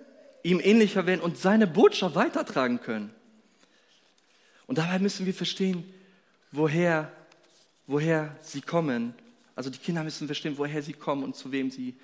ihm 0.43 0.61
ähnlicher 0.61 1.07
werden 1.07 1.21
und 1.21 1.39
seine 1.39 1.67
Botschaft 1.67 2.15
weitertragen 2.15 2.81
können. 2.81 3.11
Und 4.67 4.79
dabei 4.79 4.99
müssen 4.99 5.27
wir 5.27 5.35
verstehen, 5.35 5.85
woher, 6.53 7.13
woher 7.87 8.37
sie 8.43 8.61
kommen. 8.61 9.15
Also 9.55 9.71
die 9.71 9.79
Kinder 9.79 10.05
müssen 10.05 10.27
verstehen, 10.27 10.59
woher 10.59 10.83
sie 10.83 10.93
kommen 10.93 11.25
und 11.25 11.37
zu 11.37 11.53
wem 11.53 11.71
sie 11.71 11.97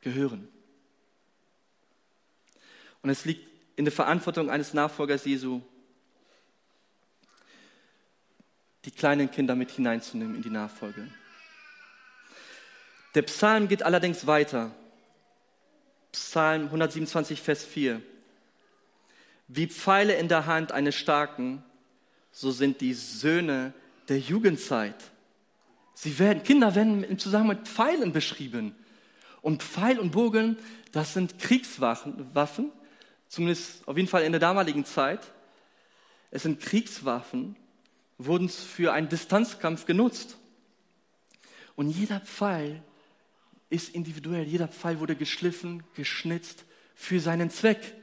gehören. 0.00 0.48
Und 3.02 3.10
es 3.10 3.24
liegt 3.24 3.48
in 3.76 3.84
der 3.84 3.92
Verantwortung 3.92 4.50
eines 4.50 4.74
Nachfolgers 4.74 5.24
Jesu, 5.24 5.62
die 8.84 8.90
kleinen 8.90 9.30
Kinder 9.30 9.54
mit 9.54 9.70
hineinzunehmen 9.70 10.36
in 10.36 10.42
die 10.42 10.50
Nachfolge. 10.50 11.08
Der 13.14 13.22
Psalm 13.22 13.68
geht 13.68 13.82
allerdings 13.82 14.26
weiter. 14.26 14.74
Psalm 16.12 16.64
127, 16.64 17.40
Vers 17.40 17.64
4. 17.64 18.02
Wie 19.48 19.66
Pfeile 19.66 20.14
in 20.14 20.28
der 20.28 20.46
Hand 20.46 20.72
eines 20.72 20.94
Starken, 20.94 21.62
so 22.32 22.50
sind 22.50 22.80
die 22.80 22.94
Söhne 22.94 23.72
der 24.08 24.18
Jugendzeit. 24.18 25.10
Sie 25.94 26.18
werden, 26.18 26.42
Kinder 26.42 26.74
werden 26.74 27.02
im 27.02 27.18
Zusammenhang 27.18 27.58
mit 27.58 27.68
Pfeilen 27.68 28.12
beschrieben. 28.12 28.74
Und 29.42 29.62
Pfeil 29.62 29.98
und 29.98 30.12
Bogen, 30.12 30.56
das 30.92 31.14
sind 31.14 31.38
Kriegswaffen, 31.38 32.32
zumindest 33.28 33.86
auf 33.86 33.96
jeden 33.96 34.08
Fall 34.08 34.22
in 34.22 34.32
der 34.32 34.40
damaligen 34.40 34.84
Zeit. 34.84 35.20
Es 36.30 36.42
sind 36.42 36.60
Kriegswaffen, 36.60 37.56
wurden 38.18 38.48
für 38.48 38.92
einen 38.92 39.08
Distanzkampf 39.08 39.86
genutzt. 39.86 40.36
Und 41.76 41.90
jeder 41.90 42.20
Pfeil 42.20 42.82
ist 43.70 43.94
individuell. 43.94 44.44
Jeder 44.44 44.68
Pfeil 44.68 44.98
wurde 45.00 45.14
geschliffen, 45.14 45.84
geschnitzt 45.94 46.64
für 46.94 47.20
seinen 47.20 47.50
Zweck. 47.50 47.94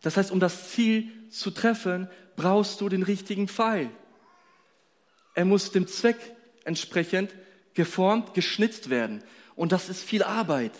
Das 0.00 0.16
heißt, 0.16 0.30
um 0.30 0.40
das 0.40 0.70
Ziel 0.70 1.12
zu 1.30 1.50
treffen, 1.50 2.08
brauchst 2.36 2.80
du 2.80 2.88
den 2.88 3.02
richtigen 3.02 3.48
Pfeil. 3.48 3.90
Er 5.34 5.44
muss 5.44 5.72
dem 5.72 5.86
Zweck 5.86 6.16
entsprechend 6.64 7.34
geformt, 7.74 8.34
geschnitzt 8.34 8.90
werden. 8.90 9.22
Und 9.54 9.72
das 9.72 9.88
ist 9.88 10.02
viel 10.02 10.22
Arbeit. 10.22 10.72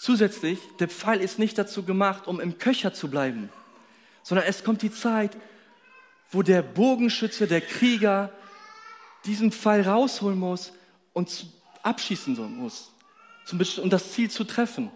Zusätzlich, 0.00 0.58
der 0.78 0.88
Pfeil 0.88 1.20
ist 1.20 1.38
nicht 1.38 1.58
dazu 1.58 1.82
gemacht, 1.82 2.26
um 2.26 2.40
im 2.40 2.56
Köcher 2.56 2.94
zu 2.94 3.10
bleiben, 3.10 3.50
sondern 4.22 4.46
es 4.46 4.64
kommt 4.64 4.80
die 4.80 4.90
Zeit, 4.90 5.36
wo 6.30 6.40
der 6.40 6.62
Bogenschütze, 6.62 7.46
der 7.46 7.60
Krieger 7.60 8.32
diesen 9.26 9.52
Pfeil 9.52 9.82
rausholen 9.82 10.38
muss 10.38 10.72
und 11.12 11.48
abschießen 11.82 12.34
muss, 12.56 12.90
um 13.52 13.90
das 13.90 14.12
Ziel 14.12 14.30
zu 14.30 14.44
treffen. 14.44 14.90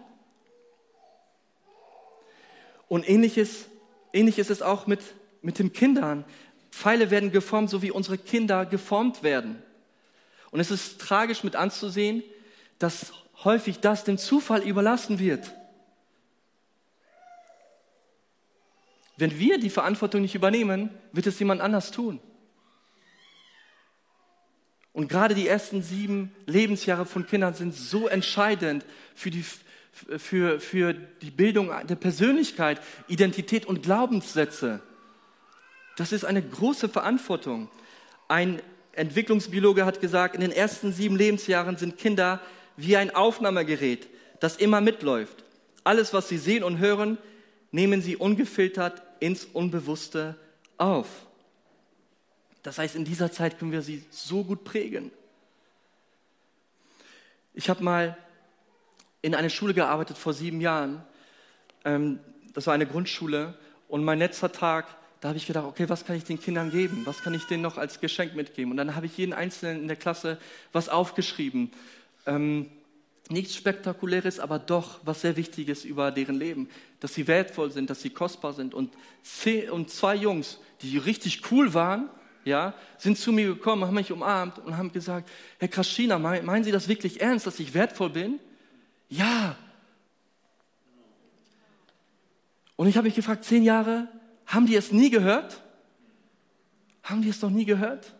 Und 2.87 3.07
ähnliches, 3.07 3.67
ähnlich 4.11 4.39
ist 4.39 4.49
es 4.49 4.63
auch 4.63 4.87
mit, 4.87 5.01
mit 5.43 5.59
den 5.59 5.71
Kindern. 5.71 6.25
Pfeile 6.71 7.11
werden 7.11 7.31
geformt, 7.31 7.69
so 7.69 7.83
wie 7.83 7.91
unsere 7.91 8.17
Kinder 8.17 8.65
geformt 8.65 9.21
werden. 9.21 9.61
Und 10.49 10.61
es 10.61 10.71
ist 10.71 10.99
tragisch 10.99 11.43
mit 11.43 11.55
anzusehen, 11.55 12.23
dass 12.79 13.13
häufig 13.45 13.79
das 13.79 14.03
dem 14.03 14.17
Zufall 14.17 14.61
überlassen 14.61 15.19
wird. 15.19 15.53
Wenn 19.17 19.39
wir 19.39 19.59
die 19.59 19.69
Verantwortung 19.69 20.21
nicht 20.21 20.35
übernehmen, 20.35 20.89
wird 21.13 21.27
es 21.27 21.39
jemand 21.39 21.61
anders 21.61 21.91
tun. 21.91 22.19
Und 24.91 25.09
gerade 25.09 25.35
die 25.35 25.47
ersten 25.47 25.81
sieben 25.81 26.33
Lebensjahre 26.45 27.05
von 27.05 27.25
Kindern 27.25 27.53
sind 27.53 27.73
so 27.73 28.07
entscheidend 28.07 28.85
für 29.13 29.29
die, 29.29 29.45
für, 29.91 30.59
für 30.59 30.93
die 30.93 31.31
Bildung 31.31 31.71
der 31.87 31.95
Persönlichkeit, 31.95 32.81
Identität 33.07 33.65
und 33.65 33.83
Glaubenssätze. 33.83 34.81
Das 35.97 36.11
ist 36.11 36.25
eine 36.25 36.41
große 36.41 36.89
Verantwortung. 36.89 37.69
Ein 38.27 38.61
Entwicklungsbiologe 38.93 39.85
hat 39.85 40.01
gesagt, 40.01 40.35
in 40.35 40.41
den 40.41 40.51
ersten 40.51 40.91
sieben 40.91 41.17
Lebensjahren 41.17 41.77
sind 41.77 41.97
Kinder 41.97 42.41
wie 42.77 42.97
ein 42.97 43.13
Aufnahmegerät, 43.13 44.07
das 44.39 44.57
immer 44.57 44.81
mitläuft. 44.81 45.43
Alles, 45.83 46.13
was 46.13 46.27
sie 46.27 46.37
sehen 46.37 46.63
und 46.63 46.79
hören, 46.79 47.17
nehmen 47.71 48.01
sie 48.01 48.15
ungefiltert 48.15 49.01
ins 49.19 49.45
Unbewusste 49.45 50.35
auf. 50.77 51.07
Das 52.63 52.79
heißt, 52.79 52.95
in 52.95 53.05
dieser 53.05 53.31
Zeit 53.31 53.59
können 53.59 53.71
wir 53.71 53.81
sie 53.81 54.03
so 54.09 54.43
gut 54.43 54.63
prägen. 54.63 55.11
Ich 57.53 57.69
habe 57.69 57.83
mal 57.83 58.17
in 59.21 59.35
einer 59.35 59.49
Schule 59.49 59.73
gearbeitet 59.73 60.17
vor 60.17 60.33
sieben 60.33 60.61
Jahren. 60.61 61.03
Ähm, 61.83 62.19
das 62.53 62.67
war 62.67 62.73
eine 62.73 62.85
Grundschule. 62.87 63.57
Und 63.87 64.03
mein 64.03 64.19
letzter 64.19 64.51
Tag, 64.51 64.87
da 65.21 65.29
habe 65.29 65.37
ich 65.37 65.45
gedacht, 65.45 65.65
okay, 65.65 65.87
was 65.89 66.05
kann 66.05 66.15
ich 66.15 66.23
den 66.23 66.39
Kindern 66.39 66.71
geben? 66.71 67.03
Was 67.05 67.21
kann 67.21 67.33
ich 67.33 67.45
denen 67.45 67.61
noch 67.61 67.77
als 67.77 67.99
Geschenk 67.99 68.35
mitgeben? 68.35 68.71
Und 68.71 68.77
dann 68.77 68.95
habe 68.95 69.05
ich 69.05 69.17
jeden 69.17 69.33
Einzelnen 69.33 69.81
in 69.81 69.87
der 69.87 69.97
Klasse 69.97 70.37
was 70.73 70.89
aufgeschrieben. 70.89 71.71
Ähm, 72.25 72.69
nichts 73.29 73.55
Spektakuläres, 73.55 74.39
aber 74.39 74.59
doch 74.59 74.99
was 75.03 75.21
sehr 75.21 75.35
Wichtiges 75.35 75.85
über 75.85 76.11
deren 76.11 76.35
Leben. 76.35 76.69
Dass 76.99 77.13
sie 77.13 77.27
wertvoll 77.27 77.71
sind, 77.71 77.89
dass 77.89 78.01
sie 78.01 78.09
kostbar 78.09 78.53
sind. 78.53 78.73
Und, 78.73 78.93
zehn, 79.23 79.69
und 79.69 79.89
zwei 79.89 80.15
Jungs, 80.15 80.59
die 80.81 80.97
richtig 80.97 81.51
cool 81.51 81.73
waren, 81.73 82.09
ja, 82.43 82.75
sind 82.99 83.17
zu 83.17 83.31
mir 83.31 83.47
gekommen, 83.47 83.83
haben 83.83 83.95
mich 83.95 84.11
umarmt 84.11 84.59
und 84.59 84.77
haben 84.77 84.91
gesagt, 84.91 85.29
Herr 85.57 85.67
Kraschina, 85.67 86.19
meinen 86.19 86.63
Sie 86.63 86.71
das 86.71 86.87
wirklich 86.87 87.19
ernst, 87.19 87.47
dass 87.47 87.59
ich 87.59 87.73
wertvoll 87.73 88.11
bin? 88.11 88.39
Ja. 89.09 89.57
Und 92.75 92.87
ich 92.87 92.97
habe 92.97 93.07
mich 93.07 93.15
gefragt, 93.15 93.45
zehn 93.45 93.63
Jahre, 93.63 94.07
haben 94.45 94.67
die 94.67 94.75
es 94.75 94.91
nie 94.91 95.09
gehört? 95.09 95.61
Haben 97.01 97.23
die 97.23 97.29
es 97.29 97.41
noch 97.41 97.49
nie 97.49 97.65
gehört? 97.65 98.13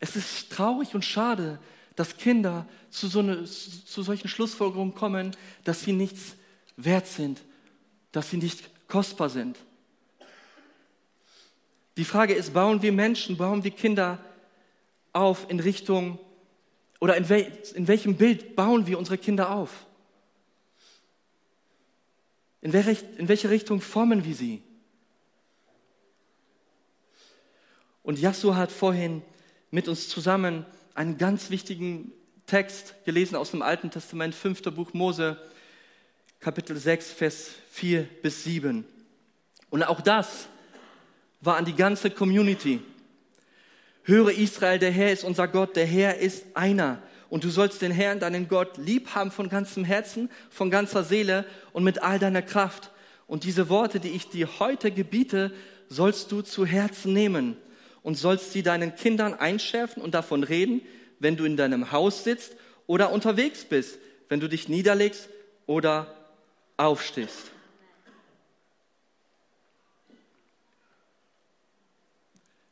Es 0.00 0.16
ist 0.16 0.50
traurig 0.50 0.94
und 0.94 1.04
schade, 1.04 1.58
dass 1.96 2.16
Kinder 2.16 2.66
zu, 2.90 3.08
so 3.08 3.20
eine, 3.20 3.44
zu 3.44 4.02
solchen 4.02 4.28
Schlussfolgerungen 4.28 4.94
kommen, 4.94 5.36
dass 5.64 5.82
sie 5.82 5.92
nichts 5.92 6.36
wert 6.76 7.06
sind, 7.06 7.40
dass 8.12 8.30
sie 8.30 8.36
nicht 8.36 8.70
kostbar 8.88 9.30
sind. 9.30 9.58
Die 11.96 12.04
Frage 12.04 12.34
ist, 12.34 12.52
bauen 12.52 12.82
wir 12.82 12.92
Menschen, 12.92 13.36
bauen 13.36 13.62
wir 13.62 13.70
Kinder 13.70 14.18
auf 15.12 15.48
in 15.48 15.60
Richtung, 15.60 16.18
oder 17.00 17.16
in, 17.16 17.28
wel, 17.28 17.52
in 17.74 17.86
welchem 17.86 18.16
Bild 18.16 18.56
bauen 18.56 18.86
wir 18.86 18.98
unsere 18.98 19.18
Kinder 19.18 19.50
auf? 19.50 19.86
In, 22.62 22.72
wer, 22.72 22.86
in 23.18 23.28
welche 23.28 23.50
Richtung 23.50 23.80
formen 23.80 24.24
wir 24.24 24.34
sie? 24.34 24.62
Und 28.02 28.18
Yasu 28.18 28.54
hat 28.54 28.72
vorhin 28.72 29.22
mit 29.74 29.88
uns 29.88 30.08
zusammen 30.08 30.64
einen 30.94 31.18
ganz 31.18 31.50
wichtigen 31.50 32.12
Text 32.46 32.94
gelesen 33.04 33.34
aus 33.34 33.50
dem 33.50 33.60
Alten 33.60 33.90
Testament, 33.90 34.32
fünfter 34.32 34.70
Buch 34.70 34.94
Mose, 34.94 35.36
Kapitel 36.38 36.76
6, 36.76 37.10
Vers 37.10 37.50
4 37.72 38.04
bis 38.22 38.44
7. 38.44 38.84
Und 39.70 39.82
auch 39.82 40.00
das 40.00 40.46
war 41.40 41.56
an 41.56 41.64
die 41.64 41.74
ganze 41.74 42.10
Community. 42.10 42.82
Höre 44.04 44.30
Israel, 44.30 44.78
der 44.78 44.92
Herr 44.92 45.10
ist 45.10 45.24
unser 45.24 45.48
Gott, 45.48 45.74
der 45.74 45.86
Herr 45.86 46.18
ist 46.18 46.46
einer. 46.54 47.02
Und 47.28 47.42
du 47.42 47.50
sollst 47.50 47.82
den 47.82 47.90
Herrn, 47.90 48.20
deinen 48.20 48.46
Gott, 48.46 48.76
lieb 48.76 49.16
haben 49.16 49.32
von 49.32 49.48
ganzem 49.48 49.82
Herzen, 49.82 50.30
von 50.50 50.70
ganzer 50.70 51.02
Seele 51.02 51.46
und 51.72 51.82
mit 51.82 52.00
all 52.00 52.20
deiner 52.20 52.42
Kraft. 52.42 52.92
Und 53.26 53.42
diese 53.42 53.68
Worte, 53.68 53.98
die 53.98 54.10
ich 54.10 54.28
dir 54.28 54.60
heute 54.60 54.92
gebiete, 54.92 55.52
sollst 55.88 56.30
du 56.30 56.42
zu 56.42 56.64
Herzen 56.64 57.12
nehmen 57.12 57.56
und 58.04 58.14
sollst 58.16 58.52
sie 58.52 58.62
deinen 58.62 58.94
Kindern 58.94 59.34
einschärfen 59.34 60.00
und 60.00 60.14
davon 60.14 60.44
reden, 60.44 60.82
wenn 61.18 61.36
du 61.36 61.44
in 61.44 61.56
deinem 61.56 61.90
Haus 61.90 62.22
sitzt 62.22 62.54
oder 62.86 63.10
unterwegs 63.10 63.64
bist, 63.64 63.98
wenn 64.28 64.38
du 64.38 64.48
dich 64.48 64.68
niederlegst 64.68 65.28
oder 65.66 66.14
aufstehst. 66.76 67.50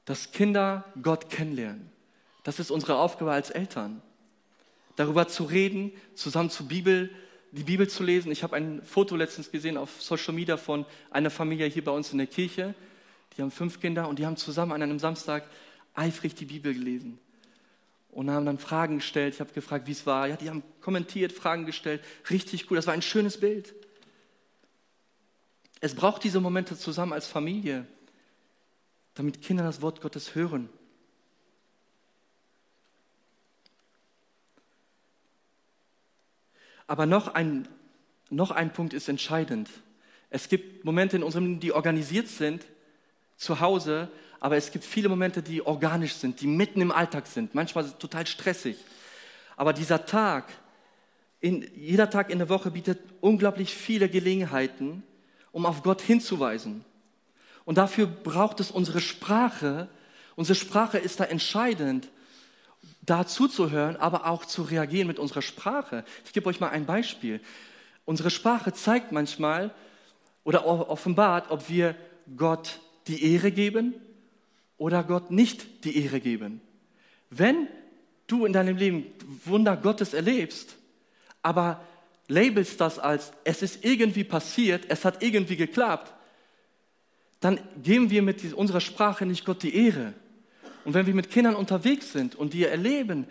Dass 0.04 0.32
Kinder 0.32 0.84
Gott 1.00 1.30
kennenlernen. 1.30 1.90
Das 2.44 2.58
ist 2.58 2.70
unsere 2.70 2.96
Aufgabe 2.96 3.32
als 3.32 3.50
Eltern. 3.50 4.02
Darüber 4.96 5.28
zu 5.28 5.44
reden, 5.44 5.92
zusammen 6.14 6.50
zur 6.50 6.68
Bibel, 6.68 7.08
die 7.52 7.62
Bibel 7.62 7.88
zu 7.88 8.02
lesen. 8.02 8.30
Ich 8.30 8.42
habe 8.42 8.56
ein 8.56 8.82
Foto 8.82 9.16
letztens 9.16 9.50
gesehen 9.50 9.78
auf 9.78 10.02
Social 10.02 10.34
Media 10.34 10.58
von 10.58 10.84
einer 11.10 11.30
Familie 11.30 11.66
hier 11.68 11.84
bei 11.84 11.92
uns 11.92 12.12
in 12.12 12.18
der 12.18 12.26
Kirche. 12.26 12.74
Die 13.36 13.42
haben 13.42 13.50
fünf 13.50 13.80
Kinder 13.80 14.08
und 14.08 14.18
die 14.18 14.26
haben 14.26 14.36
zusammen 14.36 14.72
an 14.72 14.82
einem 14.82 14.98
Samstag 14.98 15.44
eifrig 15.94 16.34
die 16.34 16.44
Bibel 16.44 16.74
gelesen. 16.74 17.18
Und 18.10 18.30
haben 18.30 18.44
dann 18.44 18.58
Fragen 18.58 18.96
gestellt. 18.96 19.34
Ich 19.34 19.40
habe 19.40 19.52
gefragt, 19.52 19.86
wie 19.86 19.92
es 19.92 20.04
war. 20.04 20.28
Ja, 20.28 20.36
die 20.36 20.50
haben 20.50 20.62
kommentiert, 20.82 21.32
Fragen 21.32 21.64
gestellt. 21.64 22.04
Richtig 22.28 22.70
cool. 22.70 22.76
Das 22.76 22.86
war 22.86 22.92
ein 22.92 23.00
schönes 23.00 23.40
Bild. 23.40 23.74
Es 25.80 25.94
braucht 25.94 26.22
diese 26.22 26.40
Momente 26.40 26.76
zusammen 26.76 27.12
als 27.12 27.26
Familie, 27.26 27.86
damit 29.14 29.42
Kinder 29.42 29.64
das 29.64 29.80
Wort 29.80 30.00
Gottes 30.00 30.34
hören. 30.34 30.68
Aber 36.86 37.06
noch 37.06 37.28
ein, 37.28 37.66
noch 38.28 38.50
ein 38.50 38.72
Punkt 38.72 38.92
ist 38.92 39.08
entscheidend. 39.08 39.70
Es 40.28 40.50
gibt 40.50 40.84
Momente 40.84 41.16
in 41.16 41.22
unserem 41.22 41.46
Leben, 41.46 41.60
die 41.60 41.72
organisiert 41.72 42.28
sind, 42.28 42.66
zu 43.36 43.60
Hause, 43.60 44.08
aber 44.40 44.56
es 44.56 44.72
gibt 44.72 44.84
viele 44.84 45.08
Momente, 45.08 45.42
die 45.42 45.64
organisch 45.64 46.14
sind, 46.14 46.40
die 46.40 46.46
mitten 46.46 46.80
im 46.80 46.90
Alltag 46.90 47.26
sind. 47.26 47.54
Manchmal 47.54 47.88
total 47.98 48.26
stressig. 48.26 48.76
Aber 49.56 49.72
dieser 49.72 50.04
Tag, 50.04 50.52
in, 51.40 51.68
jeder 51.76 52.10
Tag 52.10 52.30
in 52.30 52.38
der 52.38 52.48
Woche 52.48 52.70
bietet 52.70 52.98
unglaublich 53.20 53.74
viele 53.74 54.08
Gelegenheiten, 54.08 55.02
um 55.52 55.66
auf 55.66 55.82
Gott 55.82 56.00
hinzuweisen. 56.00 56.84
Und 57.64 57.78
dafür 57.78 58.06
braucht 58.06 58.60
es 58.60 58.70
unsere 58.70 59.00
Sprache. 59.00 59.88
Unsere 60.34 60.56
Sprache 60.56 60.98
ist 60.98 61.20
da 61.20 61.24
entscheidend, 61.24 62.08
da 63.02 63.26
zuzuhören, 63.26 63.96
aber 63.96 64.26
auch 64.26 64.44
zu 64.44 64.62
reagieren 64.62 65.06
mit 65.06 65.18
unserer 65.18 65.42
Sprache. 65.42 66.04
Ich 66.24 66.32
gebe 66.32 66.48
euch 66.48 66.60
mal 66.60 66.70
ein 66.70 66.86
Beispiel. 66.86 67.40
Unsere 68.04 68.30
Sprache 68.30 68.72
zeigt 68.72 69.12
manchmal 69.12 69.72
oder 70.42 70.66
offenbart, 70.66 71.50
ob 71.50 71.68
wir 71.68 71.94
Gott 72.36 72.80
die 73.06 73.32
Ehre 73.32 73.50
geben 73.50 73.94
oder 74.76 75.02
Gott 75.04 75.30
nicht 75.30 75.84
die 75.84 76.02
Ehre 76.02 76.20
geben. 76.20 76.60
Wenn 77.30 77.68
du 78.26 78.44
in 78.44 78.52
deinem 78.52 78.76
Leben 78.76 79.06
Wunder 79.44 79.76
Gottes 79.76 80.14
erlebst, 80.14 80.76
aber 81.42 81.84
labelst 82.28 82.80
das 82.80 82.98
als, 82.98 83.32
es 83.44 83.62
ist 83.62 83.84
irgendwie 83.84 84.24
passiert, 84.24 84.84
es 84.88 85.04
hat 85.04 85.22
irgendwie 85.22 85.56
geklappt, 85.56 86.12
dann 87.40 87.58
geben 87.82 88.10
wir 88.10 88.22
mit 88.22 88.54
unserer 88.54 88.80
Sprache 88.80 89.26
nicht 89.26 89.44
Gott 89.44 89.62
die 89.62 89.74
Ehre. 89.74 90.14
Und 90.84 90.94
wenn 90.94 91.06
wir 91.06 91.14
mit 91.14 91.30
Kindern 91.30 91.54
unterwegs 91.54 92.12
sind 92.12 92.34
und 92.34 92.54
die 92.54 92.64
erleben 92.64 93.26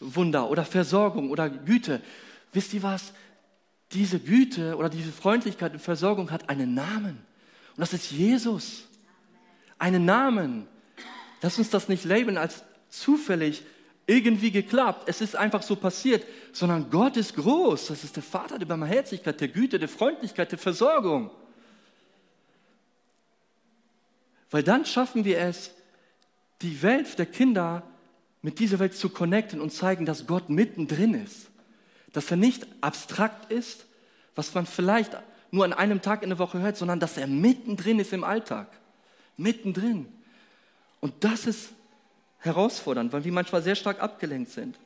Wunder 0.00 0.50
oder 0.50 0.64
Versorgung 0.64 1.30
oder 1.30 1.50
Güte, 1.50 2.00
wisst 2.52 2.74
ihr 2.74 2.82
was? 2.82 3.12
Diese 3.92 4.18
Güte 4.18 4.76
oder 4.76 4.88
diese 4.88 5.12
Freundlichkeit 5.12 5.72
und 5.72 5.80
Versorgung 5.80 6.30
hat 6.30 6.48
einen 6.48 6.74
Namen. 6.74 7.18
Und 7.76 7.80
das 7.80 7.92
ist 7.92 8.10
Jesus. 8.10 8.86
Einen 9.78 10.04
Namen. 10.04 10.66
Lass 11.42 11.58
uns 11.58 11.70
das 11.70 11.88
nicht 11.88 12.04
labeln 12.04 12.38
als 12.38 12.64
zufällig 12.88 13.62
irgendwie 14.06 14.50
geklappt. 14.50 15.08
Es 15.08 15.20
ist 15.20 15.36
einfach 15.36 15.62
so 15.62 15.76
passiert, 15.76 16.24
sondern 16.52 16.90
Gott 16.90 17.16
ist 17.16 17.34
groß. 17.34 17.88
Das 17.88 18.04
ist 18.04 18.16
der 18.16 18.22
Vater 18.22 18.58
der 18.58 18.66
Barmherzigkeit, 18.66 19.40
der 19.40 19.48
Güte, 19.48 19.78
der 19.78 19.88
Freundlichkeit, 19.88 20.52
der 20.52 20.58
Versorgung. 20.58 21.30
Weil 24.50 24.62
dann 24.62 24.84
schaffen 24.84 25.24
wir 25.24 25.38
es, 25.38 25.72
die 26.62 26.80
Welt 26.82 27.18
der 27.18 27.26
Kinder 27.26 27.82
mit 28.42 28.60
dieser 28.60 28.78
Welt 28.78 28.94
zu 28.96 29.08
connecten 29.08 29.60
und 29.60 29.72
zeigen, 29.72 30.06
dass 30.06 30.26
Gott 30.26 30.48
mittendrin 30.48 31.14
ist. 31.14 31.48
Dass 32.12 32.30
er 32.30 32.36
nicht 32.36 32.66
abstrakt 32.80 33.52
ist, 33.52 33.86
was 34.36 34.54
man 34.54 34.66
vielleicht 34.66 35.16
nur 35.50 35.64
an 35.64 35.72
einem 35.72 36.00
Tag 36.00 36.22
in 36.22 36.28
der 36.28 36.38
Woche 36.38 36.60
hört, 36.60 36.76
sondern 36.76 37.00
dass 37.00 37.16
er 37.16 37.26
mittendrin 37.26 37.98
ist 37.98 38.12
im 38.12 38.24
Alltag. 38.24 38.68
Mittendrin. 39.36 40.06
Und 41.00 41.24
das 41.24 41.46
ist 41.46 41.70
herausfordernd, 42.38 43.12
weil 43.12 43.24
wir 43.24 43.32
manchmal 43.32 43.62
sehr 43.62 43.74
stark 43.74 44.00
abgelenkt 44.00 44.50
sind. 44.50 44.78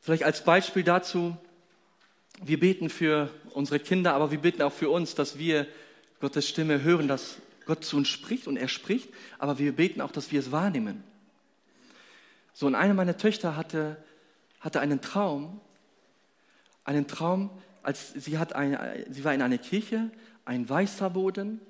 Vielleicht 0.00 0.24
als 0.24 0.44
Beispiel 0.44 0.82
dazu, 0.82 1.36
wir 2.42 2.58
beten 2.58 2.88
für 2.88 3.30
unsere 3.52 3.78
Kinder, 3.78 4.14
aber 4.14 4.30
wir 4.30 4.38
beten 4.38 4.62
auch 4.62 4.72
für 4.72 4.90
uns, 4.90 5.14
dass 5.14 5.38
wir 5.38 5.66
Gottes 6.20 6.48
Stimme 6.48 6.82
hören, 6.82 7.06
dass 7.06 7.36
Gott 7.66 7.84
zu 7.84 7.96
uns 7.96 8.08
spricht 8.08 8.46
und 8.46 8.56
er 8.56 8.68
spricht, 8.68 9.10
aber 9.38 9.58
wir 9.58 9.72
beten 9.76 10.00
auch, 10.00 10.10
dass 10.10 10.32
wir 10.32 10.40
es 10.40 10.50
wahrnehmen. 10.50 11.04
So, 12.52 12.66
und 12.66 12.74
eine 12.74 12.94
meiner 12.94 13.16
Töchter 13.16 13.56
hatte, 13.56 14.02
hatte 14.60 14.80
einen 14.80 15.00
Traum, 15.00 15.60
einen 16.84 17.06
Traum, 17.06 17.50
als 17.82 18.12
sie, 18.12 18.38
hat 18.38 18.54
eine, 18.54 19.06
sie 19.10 19.24
war 19.24 19.34
in 19.34 19.42
einer 19.42 19.58
Kirche, 19.58 20.10
ein 20.44 20.68
weißer 20.68 21.10
Boden, 21.10 21.60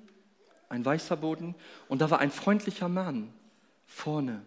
ein 0.69 0.83
weißer 0.83 1.17
Boden, 1.17 1.55
und 1.87 2.01
da 2.01 2.09
war 2.09 2.19
ein 2.19 2.31
freundlicher 2.31 2.89
Mann 2.89 3.33
vorne. 3.85 4.41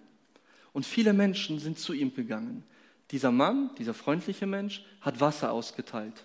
Und 0.73 0.87
viele 0.87 1.13
Menschen 1.13 1.59
sind 1.59 1.79
zu 1.79 1.93
ihm 1.93 2.15
gegangen. 2.15 2.65
Dieser 3.11 3.31
Mann, 3.31 3.71
dieser 3.79 3.95
freundliche 3.95 4.47
Mensch, 4.47 4.85
hat 5.01 5.21
Wasser 5.21 5.53
ausgeteilt. 5.53 6.25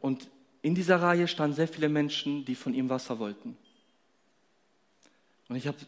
Und 0.00 0.28
in 0.60 0.74
dieser 0.74 1.00
Reihe 1.00 1.28
standen 1.28 1.56
sehr 1.56 1.68
viele 1.68 1.88
Menschen, 1.88 2.44
die 2.44 2.54
von 2.54 2.74
ihm 2.74 2.88
Wasser 2.88 3.18
wollten. 3.18 3.56
Und 5.48 5.56
ich 5.56 5.66
habe 5.66 5.78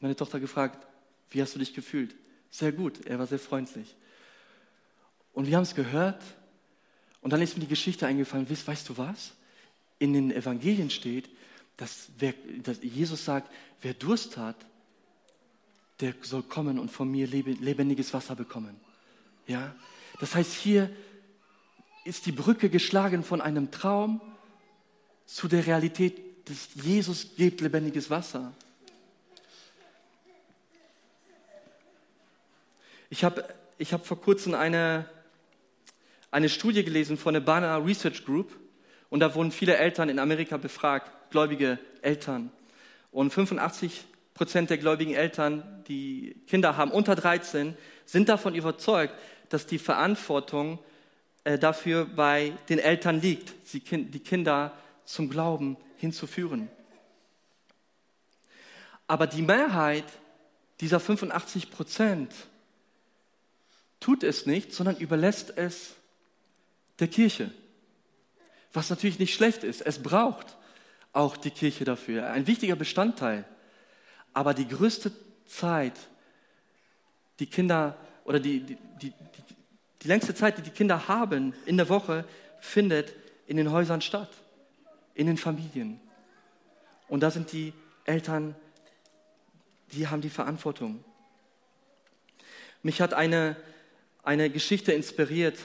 meine 0.00 0.16
Tochter 0.16 0.40
gefragt, 0.40 0.86
wie 1.30 1.40
hast 1.40 1.54
du 1.54 1.58
dich 1.58 1.74
gefühlt? 1.74 2.14
Sehr 2.50 2.72
gut, 2.72 3.06
er 3.06 3.18
war 3.18 3.26
sehr 3.26 3.38
freundlich. 3.38 3.96
Und 5.32 5.46
wir 5.46 5.56
haben 5.56 5.62
es 5.62 5.74
gehört 5.74 6.22
und 7.22 7.32
dann 7.32 7.40
ist 7.40 7.54
mir 7.54 7.60
die 7.60 7.68
Geschichte 7.68 8.06
eingefallen, 8.06 8.48
weißt, 8.50 8.66
weißt 8.66 8.88
du 8.88 8.98
was? 8.98 9.32
In 9.98 10.12
den 10.12 10.30
Evangelien 10.30 10.90
steht, 10.90 11.30
dass, 11.76 12.08
wer, 12.18 12.34
dass 12.62 12.82
Jesus 12.82 13.24
sagt, 13.24 13.50
wer 13.80 13.94
Durst 13.94 14.36
hat, 14.36 14.56
der 16.00 16.14
soll 16.22 16.42
kommen 16.42 16.78
und 16.78 16.90
von 16.90 17.10
mir 17.10 17.26
lebendiges 17.28 18.12
Wasser 18.12 18.34
bekommen. 18.34 18.78
Ja? 19.46 19.74
Das 20.20 20.34
heißt, 20.34 20.52
hier 20.52 20.90
ist 22.04 22.26
die 22.26 22.32
Brücke 22.32 22.68
geschlagen 22.68 23.22
von 23.22 23.40
einem 23.40 23.70
Traum 23.70 24.20
zu 25.26 25.46
der 25.46 25.66
Realität, 25.66 26.48
dass 26.48 26.70
Jesus 26.74 27.36
gibt 27.36 27.60
lebendiges 27.60 28.10
Wasser. 28.10 28.52
Ich 33.10 33.22
habe 33.22 33.46
ich 33.78 33.92
hab 33.92 34.06
vor 34.06 34.20
kurzem 34.20 34.54
eine, 34.54 35.08
eine 36.32 36.48
Studie 36.48 36.82
gelesen 36.82 37.16
von 37.16 37.34
der 37.34 37.40
Bana 37.42 37.76
Research 37.76 38.24
Group 38.24 38.58
und 39.10 39.20
da 39.20 39.34
wurden 39.34 39.52
viele 39.52 39.76
Eltern 39.76 40.08
in 40.08 40.18
Amerika 40.18 40.56
befragt, 40.56 41.30
gläubige 41.30 41.78
Eltern. 42.00 42.50
Und 43.12 43.32
85 43.32 44.04
Prozent 44.32 44.70
der 44.70 44.78
gläubigen 44.78 45.14
Eltern, 45.14 45.84
die 45.86 46.34
Kinder 46.46 46.78
haben 46.78 46.90
unter 46.90 47.14
13, 47.14 47.76
sind 48.06 48.30
davon 48.30 48.54
überzeugt, 48.54 49.14
dass 49.50 49.66
die 49.66 49.78
Verantwortung 49.78 50.78
äh, 51.44 51.58
dafür 51.58 52.06
bei 52.06 52.54
den 52.70 52.78
Eltern 52.78 53.20
liegt, 53.20 53.52
die 53.74 53.80
Kinder 53.80 54.72
zum 55.04 55.28
Glauben 55.28 55.76
hinzuführen. 55.98 56.70
Aber 59.06 59.26
die 59.26 59.42
Mehrheit 59.42 60.06
dieser 60.80 60.98
85 60.98 61.70
Prozent 61.70 62.32
tut 64.00 64.22
es 64.22 64.46
nicht, 64.46 64.72
sondern 64.72 64.96
überlässt 64.96 65.52
es 65.58 65.96
der 66.98 67.08
Kirche. 67.08 67.50
Was 68.72 68.90
natürlich 68.90 69.18
nicht 69.18 69.34
schlecht 69.34 69.64
ist. 69.64 69.82
Es 69.82 70.02
braucht 70.02 70.56
auch 71.12 71.36
die 71.36 71.50
Kirche 71.50 71.84
dafür. 71.84 72.30
Ein 72.30 72.46
wichtiger 72.46 72.76
Bestandteil. 72.76 73.44
Aber 74.32 74.54
die 74.54 74.66
größte 74.66 75.12
Zeit, 75.46 75.98
die 77.38 77.46
Kinder 77.46 77.96
oder 78.24 78.40
die, 78.40 78.60
die, 78.60 78.78
die, 79.00 79.12
die 80.02 80.08
längste 80.08 80.34
Zeit, 80.34 80.58
die 80.58 80.62
die 80.62 80.70
Kinder 80.70 81.08
haben 81.08 81.52
in 81.66 81.76
der 81.76 81.88
Woche, 81.88 82.24
findet 82.60 83.12
in 83.46 83.56
den 83.56 83.70
Häusern 83.70 84.00
statt, 84.00 84.30
in 85.14 85.26
den 85.26 85.36
Familien. 85.36 86.00
Und 87.08 87.22
da 87.22 87.30
sind 87.30 87.52
die 87.52 87.74
Eltern 88.04 88.54
die 89.92 90.08
haben 90.08 90.22
die 90.22 90.30
Verantwortung. 90.30 91.04
Mich 92.82 93.00
hat 93.00 93.14
eine, 93.14 93.56
eine 94.22 94.50
Geschichte 94.50 94.92
inspiriert 94.92 95.58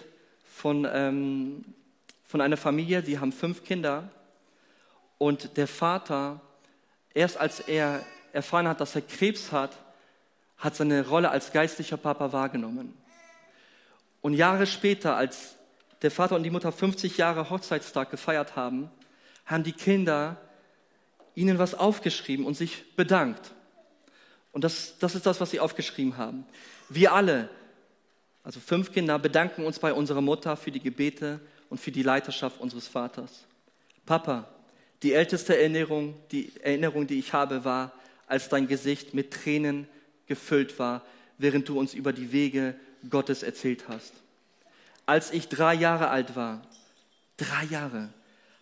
von, 0.57 0.87
ähm, 0.91 1.63
von 2.25 2.41
einer 2.41 2.57
Familie, 2.57 3.03
die 3.03 3.19
haben 3.19 3.31
fünf 3.31 3.63
Kinder 3.63 4.09
und 5.19 5.55
der 5.55 5.67
Vater, 5.67 6.41
erst 7.13 7.37
als 7.37 7.59
er 7.59 8.03
erfahren 8.33 8.67
hat, 8.67 8.81
dass 8.81 8.95
er 8.95 9.01
Krebs 9.03 9.51
hat, 9.51 9.77
hat 10.57 10.75
seine 10.75 11.07
Rolle 11.07 11.29
als 11.29 11.51
geistlicher 11.51 11.97
Papa 11.97 12.33
wahrgenommen. 12.33 12.95
Und 14.21 14.33
Jahre 14.33 14.65
später, 14.65 15.15
als 15.15 15.55
der 16.01 16.09
Vater 16.09 16.35
und 16.35 16.43
die 16.43 16.49
Mutter 16.49 16.71
50 16.71 17.17
Jahre 17.17 17.51
Hochzeitstag 17.51 18.09
gefeiert 18.09 18.55
haben, 18.55 18.89
haben 19.45 19.63
die 19.63 19.73
Kinder 19.73 20.37
ihnen 21.35 21.59
was 21.59 21.75
aufgeschrieben 21.75 22.47
und 22.47 22.55
sich 22.55 22.95
bedankt. 22.95 23.51
Und 24.51 24.63
das, 24.63 24.97
das 24.97 25.13
ist 25.13 25.27
das, 25.27 25.39
was 25.39 25.51
sie 25.51 25.59
aufgeschrieben 25.59 26.17
haben. 26.17 26.45
Wir 26.89 27.13
alle, 27.13 27.47
also 28.47 28.62
fünf 28.62 28.93
Kinder, 28.93 29.19
bedanken 29.19 29.65
uns 29.65 29.77
bei 29.77 29.91
unserer 29.91 30.21
Mutter 30.21 30.55
für 30.55 30.71
die 30.71 30.79
Gebete 30.79 31.41
und 31.69 31.81
für 31.81 31.91
die 31.91 32.01
Leiterschaft 32.01 32.62
unseres 32.62 32.88
Vaters. 32.88 33.43
Papa, 34.05 34.47
die 35.03 35.12
älteste 35.12 35.57
Erinnerung, 35.57 36.15
die 36.31 36.53
Erinnerung, 36.62 37.07
die 37.07 37.19
ich 37.19 37.33
habe, 37.33 37.65
war, 37.65 37.91
als 38.25 38.47
dein 38.47 38.69
Gesicht 38.69 39.13
mit 39.13 39.33
Tränen 39.33 39.86
gefüllt 40.27 40.79
war, 40.79 41.05
während 41.38 41.67
du 41.67 41.77
uns 41.77 41.93
über 41.93 42.13
die 42.13 42.31
Wege 42.31 42.75
Gottes 43.10 43.43
erzählt 43.43 43.89
hast. 43.89 44.13
Als 45.05 45.33
ich 45.33 45.49
drei 45.49 45.73
Jahre 45.73 46.07
alt 46.07 46.38
war, 46.38 46.62
drei 47.36 47.65
Jahre, 47.65 48.13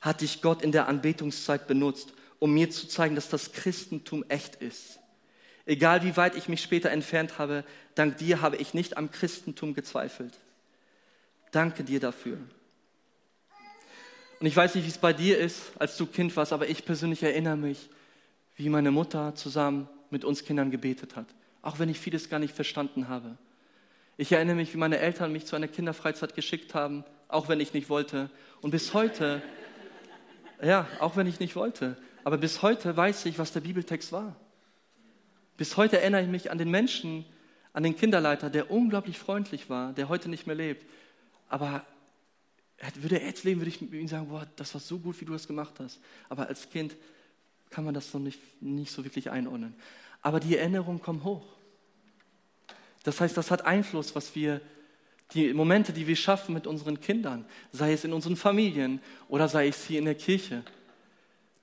hatte 0.02 0.26
ich 0.26 0.41
Gott 0.41 0.63
in 0.63 0.71
der 0.71 0.88
Anbetungszeit 0.88 1.67
benutzt, 1.67 2.12
um 2.39 2.56
mir 2.56 2.71
zu 2.71 2.88
zeigen, 2.88 3.13
dass 3.13 3.30
das 3.30 3.52
Christentum 3.52 4.26
echt 4.30 4.56
ist. 4.56 4.98
Egal 5.65 6.04
wie 6.04 6.15
weit 6.15 6.36
ich 6.36 6.47
mich 6.47 6.62
später 6.62 6.91
entfernt 6.91 7.39
habe, 7.39 7.63
dank 7.95 8.17
dir 8.17 8.41
habe 8.41 8.58
ich 8.58 8.73
nicht 8.73 8.97
am 8.97 9.12
Christentum 9.12 9.73
gezweifelt. 9.73 10.38
Danke 11.51 11.84
dir 11.84 11.99
dafür. 11.99 12.38
Und 14.39 14.45
ich 14.47 14.56
weiß 14.56 14.75
nicht, 14.75 14.84
wie 14.84 14.89
es 14.89 14.97
bei 14.97 15.13
dir 15.13 15.39
ist, 15.39 15.71
als 15.80 15.97
du 15.97 16.06
Kind 16.06 16.36
warst, 16.36 16.54
aber 16.54 16.69
ich 16.69 16.86
persönlich 16.86 17.23
erinnere 17.23 17.58
mich, 17.58 17.89
wie 18.56 18.69
meine 18.69 18.91
Mutter 18.91 19.34
zusammen 19.36 19.89
mit 20.10 20.23
uns 20.23 20.43
Kindern 20.43 20.69
gebetet 20.69 21.15
hat, 21.15 21.28
auch 21.62 21.80
wenn 21.80 21.89
ich 21.89 21.99
vieles 21.99 22.30
gar 22.30 22.39
nicht 22.39 22.56
verstanden 22.56 23.08
habe. 23.08 23.38
Ich 24.17 24.32
erinnere 24.32 24.56
mich, 24.56 24.73
wie 24.73 24.78
meine 24.78 24.99
Eltern 24.99 25.32
mich 25.32 25.45
zu 25.45 25.56
einer 25.56 25.67
Kinderfreizeit 25.67 26.36
geschickt 26.36 26.73
haben, 26.73 27.04
auch 27.28 27.49
wenn 27.49 27.60
ich 27.60 27.73
nicht 27.73 27.89
wollte. 27.89 28.30
Und 28.62 28.71
bis 28.71 28.93
heute, 28.93 29.41
ja, 30.62 30.88
auch 30.99 31.17
wenn 31.17 31.28
ich 31.28 31.39
nicht 31.39 31.56
wollte, 31.56 31.97
aber 32.23 32.38
bis 32.38 32.62
heute 32.62 32.95
weiß 32.95 33.25
ich, 33.25 33.39
was 33.39 33.51
der 33.51 33.62
Bibeltext 33.62 34.12
war. 34.12 34.36
Bis 35.58 35.78
heute 35.78 36.00
erinnere 36.00 36.24
ich 36.24 36.28
mich 36.28 36.52
an 36.52 36.58
den 36.58 36.70
Menschen, 36.70 37.26
an 37.74 37.84
den 37.84 37.96
Kinderleiter, 37.96 38.50
der 38.50 38.72
unglaublich 38.72 39.18
freundlich 39.18 39.70
war, 39.70 39.94
der 39.94 40.10
heute 40.10 40.30
nicht 40.30 40.48
mehr 40.48 40.56
lebt. 40.56 40.86
Aber 41.50 41.86
würde 42.96 43.20
er 43.20 43.28
jetzt 43.28 43.44
leben, 43.44 43.62
würde 43.62 43.70
ich 43.70 43.82
mit 43.82 43.94
ihm 43.94 44.08
sagen, 44.08 44.28
boah, 44.28 44.48
das 44.56 44.74
war 44.74 44.82
so 44.82 45.00
gut, 45.00 45.20
wie 45.22 45.26
du 45.26 45.34
das 45.34 45.48
gemacht 45.48 45.76
hast. 45.80 46.00
Aber 46.30 46.48
als 46.48 46.70
Kind 46.70 46.96
kann 47.70 47.86
man 47.86 47.94
das 47.94 48.13
noch 48.13 48.22
nicht, 48.22 48.39
nicht 48.62 48.91
so 48.91 49.04
wirklich 49.04 49.32
einordnen. 49.32 49.74
Aber 50.22 50.39
die 50.39 50.58
Erinnerungen 50.58 51.02
kommen 51.02 51.24
hoch. 51.24 51.46
Das 53.04 53.22
heißt, 53.22 53.38
das 53.38 53.52
hat 53.52 53.65
Einfluss, 53.65 54.15
was 54.15 54.36
wir, 54.36 54.62
die 55.34 55.54
Momente, 55.54 55.94
die 55.94 56.08
wir 56.08 56.15
schaffen 56.15 56.54
mit 56.54 56.68
unseren 56.68 57.00
Kindern, 57.00 57.46
sei 57.72 57.94
es 57.94 58.04
in 58.04 58.13
unseren 58.13 58.36
Familien 58.36 59.00
oder 59.28 59.48
sei 59.48 59.68
es 59.68 59.86
hier 59.86 60.00
in 60.00 60.06
der 60.06 60.15
Kirche, 60.15 60.63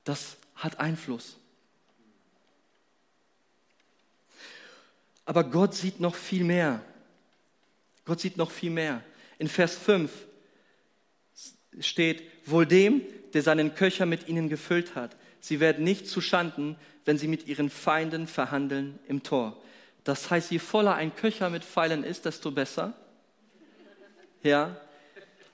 das 0.04 0.36
hat 0.54 0.80
Einfluss. 0.80 1.36
Aber 5.24 5.44
Gott 5.44 5.74
sieht 5.74 6.00
noch 6.00 6.14
viel 6.14 6.44
mehr. 6.44 6.82
Gott 8.04 8.20
sieht 8.20 8.36
noch 8.36 8.50
viel 8.50 8.70
mehr. 8.70 9.02
In 9.38 9.48
Vers 9.48 9.76
5 9.76 10.10
steht, 11.80 12.22
wohl 12.44 12.66
dem, 12.66 13.02
der 13.32 13.42
seinen 13.42 13.74
Köcher 13.74 14.06
mit 14.06 14.28
ihnen 14.28 14.48
gefüllt 14.48 14.94
hat. 14.94 15.16
Sie 15.40 15.60
werden 15.60 15.84
nicht 15.84 16.06
zu 16.08 16.20
Schanden, 16.20 16.76
wenn 17.04 17.18
sie 17.18 17.28
mit 17.28 17.46
ihren 17.46 17.70
Feinden 17.70 18.26
verhandeln 18.26 18.98
im 19.08 19.22
Tor. 19.22 19.60
Das 20.04 20.30
heißt, 20.30 20.50
je 20.50 20.58
voller 20.58 20.94
ein 20.94 21.14
Köcher 21.14 21.50
mit 21.50 21.64
Pfeilen 21.64 22.04
ist, 22.04 22.24
desto 22.24 22.50
besser. 22.50 22.92
Ja. 24.42 24.76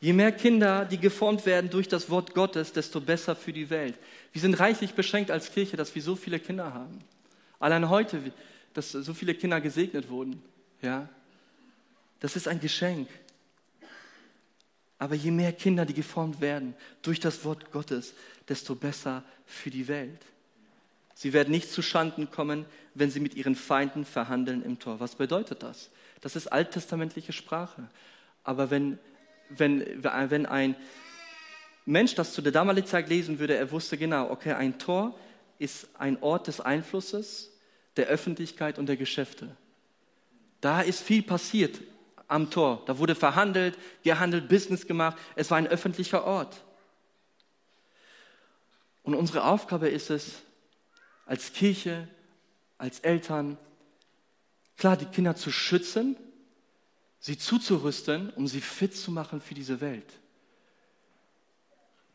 Je 0.00 0.12
mehr 0.12 0.32
Kinder, 0.32 0.84
die 0.84 0.98
geformt 0.98 1.44
werden 1.44 1.70
durch 1.70 1.88
das 1.88 2.08
Wort 2.08 2.34
Gottes, 2.34 2.72
desto 2.72 3.00
besser 3.00 3.34
für 3.34 3.52
die 3.52 3.68
Welt. 3.68 3.98
Wir 4.32 4.40
sind 4.40 4.54
reichlich 4.54 4.94
beschränkt 4.94 5.30
als 5.30 5.52
Kirche, 5.52 5.76
dass 5.76 5.94
wir 5.94 6.02
so 6.02 6.14
viele 6.16 6.38
Kinder 6.38 6.72
haben. 6.72 7.00
Allein 7.58 7.88
heute, 7.88 8.22
dass 8.78 8.92
so 8.92 9.12
viele 9.12 9.34
Kinder 9.34 9.60
gesegnet 9.60 10.08
wurden. 10.08 10.40
Ja. 10.82 11.08
Das 12.20 12.36
ist 12.36 12.46
ein 12.46 12.60
Geschenk. 12.60 13.08
Aber 14.98 15.16
je 15.16 15.32
mehr 15.32 15.52
Kinder, 15.52 15.84
die 15.84 15.94
geformt 15.94 16.40
werden 16.40 16.74
durch 17.02 17.18
das 17.18 17.44
Wort 17.44 17.72
Gottes, 17.72 18.14
desto 18.48 18.76
besser 18.76 19.24
für 19.46 19.70
die 19.70 19.88
Welt. 19.88 20.20
Sie 21.14 21.32
werden 21.32 21.50
nicht 21.50 21.70
zu 21.70 21.82
Schanden 21.82 22.30
kommen, 22.30 22.66
wenn 22.94 23.10
sie 23.10 23.18
mit 23.18 23.34
ihren 23.34 23.56
Feinden 23.56 24.04
verhandeln 24.04 24.62
im 24.62 24.78
Tor. 24.78 25.00
Was 25.00 25.16
bedeutet 25.16 25.64
das? 25.64 25.90
Das 26.20 26.36
ist 26.36 26.46
alttestamentliche 26.46 27.32
Sprache. 27.32 27.88
Aber 28.44 28.70
wenn, 28.70 28.98
wenn, 29.50 30.04
wenn 30.04 30.46
ein 30.46 30.76
Mensch 31.84 32.14
das 32.14 32.32
zu 32.32 32.42
der 32.42 32.52
damaligen 32.52 32.86
Zeit 32.86 33.08
lesen 33.08 33.40
würde, 33.40 33.56
er 33.56 33.72
wusste 33.72 33.98
genau, 33.98 34.30
okay, 34.30 34.52
ein 34.52 34.78
Tor 34.78 35.18
ist 35.58 35.88
ein 35.98 36.22
Ort 36.22 36.46
des 36.46 36.60
Einflusses, 36.60 37.50
der 37.98 38.06
Öffentlichkeit 38.06 38.78
und 38.78 38.86
der 38.86 38.96
Geschäfte. 38.96 39.54
Da 40.60 40.80
ist 40.80 41.02
viel 41.02 41.22
passiert 41.22 41.80
am 42.28 42.50
Tor. 42.50 42.82
Da 42.86 42.98
wurde 42.98 43.14
verhandelt, 43.14 43.78
gehandelt, 44.02 44.48
Business 44.48 44.86
gemacht. 44.86 45.18
Es 45.34 45.50
war 45.50 45.58
ein 45.58 45.66
öffentlicher 45.66 46.24
Ort. 46.24 46.64
Und 49.02 49.14
unsere 49.14 49.44
Aufgabe 49.44 49.88
ist 49.88 50.10
es, 50.10 50.42
als 51.26 51.52
Kirche, 51.52 52.08
als 52.76 53.00
Eltern, 53.00 53.58
klar, 54.76 54.96
die 54.96 55.06
Kinder 55.06 55.34
zu 55.34 55.50
schützen, 55.50 56.16
sie 57.18 57.38
zuzurüsten, 57.38 58.30
um 58.30 58.46
sie 58.46 58.60
fit 58.60 58.96
zu 58.96 59.10
machen 59.10 59.40
für 59.40 59.54
diese 59.54 59.80
Welt. 59.80 60.12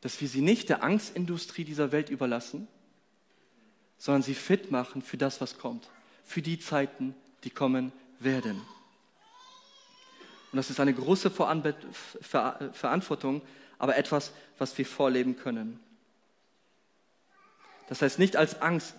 Dass 0.02 0.22
wir 0.22 0.28
sie 0.28 0.41
nicht 0.41 0.69
der 0.69 0.84
Angstindustrie 0.84 1.63
dieser 1.63 1.91
Welt 1.91 2.10
überlassen, 2.10 2.67
sondern 4.04 4.22
sie 4.22 4.36
fit 4.36 4.70
machen 4.70 5.02
für 5.02 5.16
das, 5.16 5.39
was 5.39 5.58
kommt, 5.58 5.88
für 6.26 6.42
die 6.42 6.60
Zeiten, 6.60 7.16
die 7.46 7.50
kommen 7.50 7.94
werden. 8.20 8.62
Und 10.52 10.58
das 10.58 10.70
ist 10.70 10.82
eine 10.82 10.94
große 10.94 11.32
Verantwortung, 11.32 13.42
aber 13.80 13.96
etwas, 13.96 14.34
was 14.58 14.78
wir 14.78 14.86
vorleben 14.86 15.38
können. 15.38 15.80
Das 17.88 18.02
heißt 18.02 18.20
nicht 18.20 18.36
als 18.36 18.62
Angst, 18.62 18.94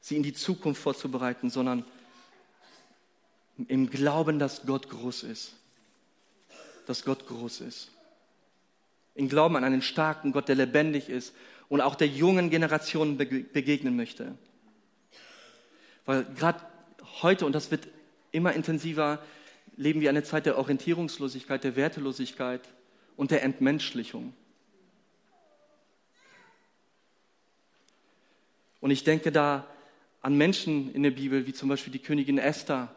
sie 0.00 0.14
in 0.14 0.22
die 0.22 0.32
Zukunft 0.32 0.80
vorzubereiten, 0.80 1.50
sondern 1.50 1.84
im 3.66 3.90
Glauben, 3.90 4.38
dass 4.38 4.64
Gott 4.64 4.88
groß 4.90 5.24
ist. 5.24 5.54
Dass 6.86 7.04
Gott 7.04 7.26
groß 7.26 7.62
ist. 7.62 7.90
Im 9.16 9.28
Glauben 9.28 9.56
an 9.56 9.64
einen 9.64 9.82
starken 9.82 10.30
Gott, 10.30 10.46
der 10.46 10.54
lebendig 10.54 11.08
ist 11.08 11.34
und 11.70 11.80
auch 11.80 11.94
der 11.94 12.08
jungen 12.08 12.50
Generation 12.50 13.16
begegnen 13.16 13.96
möchte. 13.96 14.36
Weil 16.04 16.24
gerade 16.24 16.60
heute, 17.22 17.46
und 17.46 17.52
das 17.52 17.70
wird 17.70 17.86
immer 18.32 18.52
intensiver, 18.52 19.22
leben 19.76 20.00
wir 20.00 20.10
eine 20.10 20.24
Zeit 20.24 20.46
der 20.46 20.58
Orientierungslosigkeit, 20.58 21.62
der 21.62 21.76
Wertelosigkeit 21.76 22.60
und 23.16 23.30
der 23.30 23.44
Entmenschlichung. 23.44 24.34
Und 28.80 28.90
ich 28.90 29.04
denke 29.04 29.30
da 29.30 29.66
an 30.22 30.36
Menschen 30.36 30.92
in 30.92 31.04
der 31.04 31.12
Bibel, 31.12 31.46
wie 31.46 31.52
zum 31.52 31.68
Beispiel 31.68 31.92
die 31.92 32.00
Königin 32.00 32.38
Esther, 32.38 32.94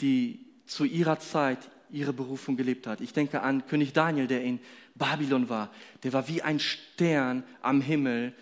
die 0.00 0.46
zu 0.66 0.84
ihrer 0.84 1.18
Zeit 1.18 1.68
ihre 1.96 2.12
Berufung 2.12 2.56
gelebt 2.56 2.86
hat. 2.86 3.00
Ich 3.00 3.12
denke 3.12 3.42
an 3.42 3.66
König 3.66 3.92
Daniel, 3.92 4.26
der 4.26 4.42
in 4.42 4.60
Babylon 4.94 5.48
war. 5.48 5.72
Der 6.02 6.12
war 6.12 6.28
wie 6.28 6.42
ein 6.42 6.60
Stern 6.60 7.42
am 7.62 7.80
Himmel, 7.80 8.32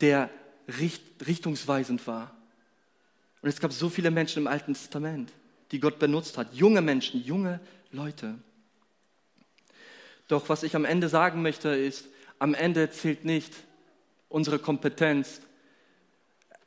der 0.00 0.30
richtungsweisend 1.26 2.06
war. 2.06 2.34
Und 3.40 3.48
es 3.48 3.60
gab 3.60 3.72
so 3.72 3.88
viele 3.88 4.10
Menschen 4.10 4.40
im 4.40 4.46
Alten 4.46 4.74
Testament 4.74 5.32
die 5.70 5.80
Gott 5.80 5.98
benutzt 5.98 6.38
hat. 6.38 6.54
Junge 6.54 6.80
Menschen, 6.80 7.22
junge 7.22 7.60
Leute. 7.92 8.38
Doch 10.28 10.48
was 10.48 10.62
ich 10.62 10.76
am 10.76 10.84
Ende 10.84 11.08
sagen 11.08 11.42
möchte, 11.42 11.70
ist, 11.70 12.06
am 12.38 12.54
Ende 12.54 12.90
zählt 12.90 13.24
nicht 13.24 13.54
unsere 14.28 14.58
Kompetenz, 14.58 15.40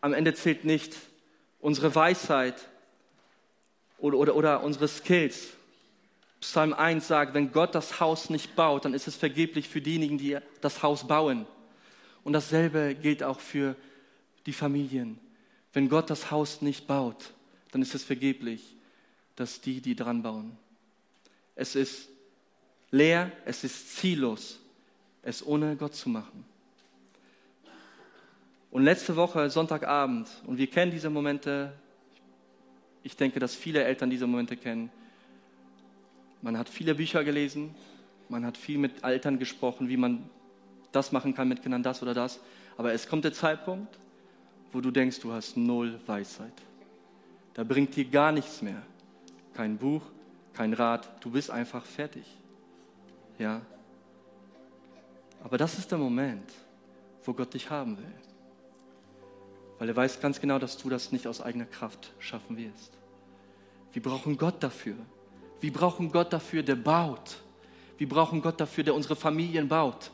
am 0.02 0.14
Ende 0.14 0.34
zählt 0.34 0.66
nicht 0.66 0.96
unsere 1.60 1.94
Weisheit 1.94 2.56
oder, 4.00 4.18
oder, 4.18 4.36
oder 4.36 4.64
unsere 4.64 4.88
Skills. 4.88 5.50
Psalm 6.42 6.74
1 6.74 7.08
sagt, 7.08 7.36
wenn 7.36 7.52
Gott 7.52 7.76
das 7.76 8.00
Haus 8.00 8.30
nicht 8.32 8.56
baut, 8.56 8.86
dann 8.86 8.96
ist 8.96 9.08
es 9.08 9.16
vergeblich 9.16 9.70
für 9.70 9.80
diejenigen, 9.80 10.18
die 10.18 10.38
das 10.60 10.82
Haus 10.82 11.08
bauen. 11.08 11.46
Und 12.24 12.34
dasselbe 12.34 12.96
gilt 12.96 13.24
auch 13.24 13.40
für 13.40 13.76
die 14.46 14.54
Familien, 14.54 15.20
Wenn 15.74 15.88
Gott 15.88 16.10
das 16.10 16.32
Haus 16.32 16.62
nicht 16.62 16.86
baut, 16.86 17.32
dann 17.72 17.82
ist 17.82 17.96
es 17.96 18.04
vergeblich, 18.04 18.76
dass 19.38 19.62
die, 19.62 19.80
die 19.80 19.96
dran 19.96 20.22
bauen. 20.22 20.58
Es 21.56 21.76
ist 21.76 22.10
leer, 22.90 23.32
es 23.46 23.64
ist 23.64 23.96
ziellos, 23.96 24.60
es 25.22 25.46
ohne 25.46 25.78
Gott 25.78 25.96
zu 25.96 26.10
machen. 26.10 26.44
Und 28.70 28.84
letzte 28.84 29.16
Woche, 29.16 29.50
Sonntagabend, 29.50 30.28
und 30.46 30.58
wir 30.58 30.68
kennen 30.68 30.92
diese 30.92 31.10
Momente, 31.10 31.72
ich 33.04 33.16
denke, 33.16 33.40
dass 33.40 33.56
viele 33.56 33.84
Eltern 33.84 34.10
diese 34.10 34.28
Momente 34.28 34.58
kennen. 34.58 34.92
Man 36.42 36.58
hat 36.58 36.70
viele 36.70 36.96
Bücher 36.96 37.24
gelesen, 37.24 37.76
man 38.30 38.46
hat 38.46 38.58
viel 38.58 38.78
mit 38.78 39.04
Eltern 39.04 39.38
gesprochen, 39.38 39.90
wie 39.90 39.98
man 39.98 40.30
das 40.92 41.12
machen 41.12 41.34
kann 41.34 41.48
mit 41.48 41.62
Kindern, 41.62 41.84
das 41.84 42.02
oder 42.02 42.14
das. 42.14 42.40
Aber 42.78 42.94
es 42.94 43.08
kommt 43.08 43.24
der 43.24 43.34
Zeitpunkt, 43.34 44.00
wo 44.72 44.82
du 44.82 44.92
denkst, 44.92 45.20
du 45.20 45.32
hast 45.32 45.58
null 45.58 46.00
Weisheit. 46.08 46.54
Da 47.54 47.64
bringt 47.64 47.96
dir 47.96 48.06
gar 48.06 48.32
nichts 48.32 48.62
mehr. 48.62 48.82
Kein 49.54 49.78
Buch, 49.78 50.02
kein 50.54 50.74
Rat, 50.74 51.24
du 51.24 51.32
bist 51.32 51.52
einfach 51.52 51.84
fertig. 51.84 52.26
Ja. 53.38 53.62
Aber 55.44 55.58
das 55.58 55.78
ist 55.78 55.92
der 55.92 55.98
Moment, 55.98 56.52
wo 57.24 57.34
Gott 57.34 57.54
dich 57.54 57.70
haben 57.70 57.98
will. 57.98 58.14
Weil 59.80 59.90
er 59.90 59.96
weiß 59.96 60.22
ganz 60.22 60.40
genau, 60.40 60.60
dass 60.60 60.78
du 60.78 60.90
das 60.90 61.12
nicht 61.12 61.28
aus 61.28 61.42
eigener 61.42 61.66
Kraft 61.66 62.14
schaffen 62.20 62.56
wirst. 62.58 62.98
Wir 63.94 64.02
brauchen 64.02 64.38
Gott 64.38 64.62
dafür. 64.64 64.96
Wir 65.62 65.72
brauchen 65.72 66.12
Gott 66.12 66.34
dafür, 66.34 66.64
der 66.64 66.76
baut. 66.76 67.38
Wir 67.98 68.10
brauchen 68.10 68.42
Gott 68.42 68.60
dafür, 68.60 68.84
der 68.84 68.96
unsere 68.96 69.16
Familien 69.16 69.68
baut. 69.68 70.12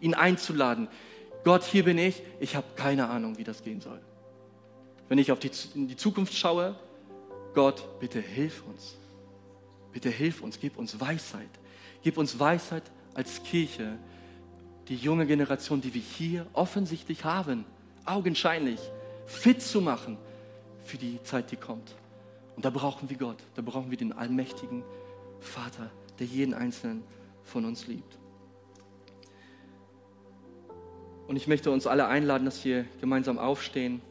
Ihn 0.00 0.14
einzuladen. 0.14 0.88
Gott, 1.42 1.64
hier 1.64 1.84
bin 1.84 1.98
ich. 1.98 2.22
Ich 2.38 2.54
habe 2.54 2.66
keine 2.76 3.08
Ahnung, 3.08 3.38
wie 3.38 3.44
das 3.44 3.62
gehen 3.62 3.80
soll. 3.80 4.00
Wenn 5.08 5.18
ich 5.18 5.32
auf 5.32 5.38
die, 5.38 5.50
in 5.74 5.88
die 5.88 5.96
Zukunft 5.96 6.34
schaue, 6.34 6.76
Gott, 7.54 7.98
bitte 7.98 8.20
hilf 8.20 8.62
uns. 8.66 8.96
Bitte 9.92 10.10
hilf 10.10 10.42
uns, 10.42 10.60
gib 10.60 10.78
uns 10.78 11.00
Weisheit. 11.00 11.48
Gib 12.02 12.16
uns 12.16 12.38
Weisheit 12.38 12.84
als 13.14 13.42
Kirche, 13.42 13.98
die 14.88 14.96
junge 14.96 15.26
Generation, 15.26 15.80
die 15.80 15.94
wir 15.94 16.02
hier 16.02 16.46
offensichtlich 16.52 17.24
haben, 17.24 17.64
augenscheinlich, 18.04 18.80
fit 19.26 19.62
zu 19.62 19.80
machen 19.80 20.18
für 20.84 20.98
die 20.98 21.22
Zeit, 21.22 21.50
die 21.50 21.56
kommt. 21.56 21.94
Und 22.60 22.64
da 22.66 22.68
brauchen 22.68 23.08
wir 23.08 23.16
Gott, 23.16 23.38
da 23.54 23.62
brauchen 23.62 23.90
wir 23.90 23.96
den 23.96 24.12
allmächtigen 24.12 24.84
Vater, 25.40 25.90
der 26.18 26.26
jeden 26.26 26.52
einzelnen 26.52 27.02
von 27.42 27.64
uns 27.64 27.86
liebt. 27.86 28.18
Und 31.26 31.36
ich 31.36 31.46
möchte 31.46 31.70
uns 31.70 31.86
alle 31.86 32.06
einladen, 32.06 32.44
dass 32.44 32.62
wir 32.62 32.84
gemeinsam 33.00 33.38
aufstehen 33.38 34.02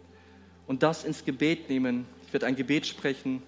und 0.65 0.81
das 0.81 1.03
ins 1.03 1.23
Gebet 1.23 1.69
nehmen. 1.69 2.07
Ich 2.25 2.33
werde 2.33 2.47
ein 2.47 2.55
Gebet 2.55 2.87
sprechen 2.87 3.43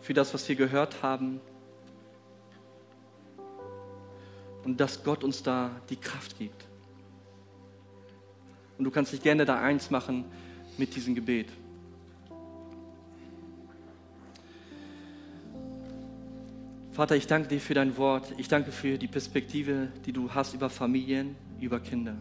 für 0.00 0.14
das, 0.14 0.32
was 0.32 0.48
wir 0.48 0.54
gehört 0.54 1.02
haben. 1.02 1.40
Und 4.62 4.78
dass 4.78 5.02
Gott 5.02 5.24
uns 5.24 5.42
da 5.42 5.72
die 5.90 5.96
Kraft 5.96 6.38
gibt. 6.38 6.64
Und 8.78 8.84
du 8.84 8.92
kannst 8.92 9.12
dich 9.12 9.20
gerne 9.20 9.44
da 9.44 9.60
eins 9.60 9.90
machen 9.90 10.24
mit 10.78 10.94
diesem 10.94 11.16
Gebet. 11.16 11.48
Vater, 16.96 17.14
ich 17.14 17.26
danke 17.26 17.48
dir 17.48 17.60
für 17.60 17.74
dein 17.74 17.98
Wort. 17.98 18.32
Ich 18.38 18.48
danke 18.48 18.72
für 18.72 18.96
die 18.96 19.06
Perspektive, 19.06 19.88
die 20.06 20.12
du 20.12 20.30
hast 20.30 20.54
über 20.54 20.70
Familien, 20.70 21.36
über 21.60 21.78
Kinder. 21.78 22.14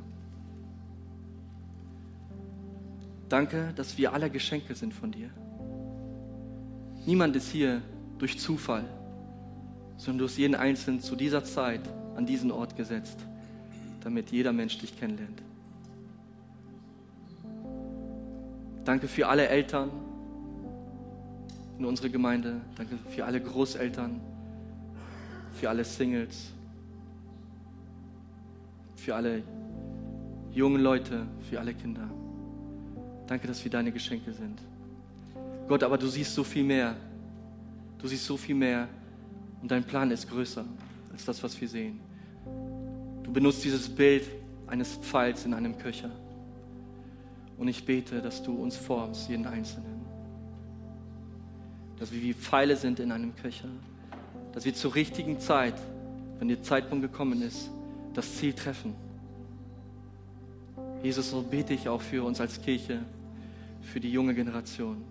Danke, 3.29 3.71
dass 3.77 3.97
wir 3.97 4.11
alle 4.11 4.29
Geschenke 4.29 4.75
sind 4.75 4.93
von 4.93 5.13
dir. 5.13 5.29
Niemand 7.05 7.37
ist 7.37 7.51
hier 7.51 7.81
durch 8.17 8.37
Zufall, 8.37 8.83
sondern 9.95 10.17
du 10.17 10.25
hast 10.25 10.35
jeden 10.35 10.55
Einzelnen 10.55 10.99
zu 10.99 11.15
dieser 11.15 11.45
Zeit 11.45 11.87
an 12.17 12.25
diesen 12.25 12.51
Ort 12.51 12.75
gesetzt, 12.75 13.19
damit 14.01 14.29
jeder 14.31 14.51
Mensch 14.51 14.77
dich 14.77 14.99
kennenlernt. 14.99 15.41
Danke 18.83 19.07
für 19.07 19.29
alle 19.29 19.47
Eltern 19.47 19.89
in 21.79 21.85
unserer 21.85 22.09
Gemeinde. 22.09 22.59
Danke 22.75 22.97
für 23.07 23.23
alle 23.23 23.39
Großeltern 23.39 24.34
für 25.55 25.69
alle 25.69 25.83
Singles, 25.83 26.51
für 28.95 29.15
alle 29.15 29.43
jungen 30.51 30.81
Leute, 30.81 31.25
für 31.49 31.59
alle 31.59 31.73
Kinder. 31.73 32.09
Danke, 33.27 33.47
dass 33.47 33.63
wir 33.63 33.71
deine 33.71 33.91
Geschenke 33.91 34.33
sind. 34.33 34.61
Gott, 35.67 35.83
aber 35.83 35.97
du 35.97 36.07
siehst 36.07 36.35
so 36.35 36.43
viel 36.43 36.63
mehr. 36.63 36.95
Du 37.97 38.07
siehst 38.07 38.25
so 38.25 38.37
viel 38.37 38.55
mehr 38.55 38.87
und 39.61 39.71
dein 39.71 39.83
Plan 39.83 40.11
ist 40.11 40.29
größer 40.29 40.65
als 41.11 41.25
das, 41.25 41.41
was 41.41 41.59
wir 41.59 41.67
sehen. 41.67 41.99
Du 43.23 43.31
benutzt 43.31 43.63
dieses 43.63 43.89
Bild 43.89 44.23
eines 44.67 44.95
Pfeils 44.95 45.45
in 45.45 45.53
einem 45.53 45.77
Köcher. 45.77 46.11
Und 47.57 47.67
ich 47.69 47.85
bete, 47.85 48.21
dass 48.21 48.43
du 48.43 48.53
uns 48.53 48.75
formst, 48.75 49.29
jeden 49.29 49.47
Einzelnen. 49.47 50.05
Dass 51.97 52.11
wir 52.11 52.21
wie 52.21 52.33
Pfeile 52.33 52.75
sind 52.75 52.99
in 52.99 53.11
einem 53.11 53.33
Köcher 53.35 53.69
dass 54.55 54.63
wir 54.63 54.73
zur 54.73 54.95
richtigen 54.95 55.39
Zeit, 55.39 55.75
wenn 56.39 56.47
der 56.47 56.63
Zeitpunkt 56.63 57.03
gekommen 57.03 57.41
ist, 57.41 57.69
das 58.13 58.37
Ziel 58.37 58.53
treffen. 58.53 58.95
Jesus, 61.03 61.29
so 61.29 61.41
bete 61.41 61.73
ich 61.73 61.89
auch 61.89 62.01
für 62.01 62.23
uns 62.23 62.39
als 62.39 62.61
Kirche, 62.61 63.01
für 63.81 63.99
die 63.99 64.09
junge 64.09 64.33
Generation. 64.33 65.03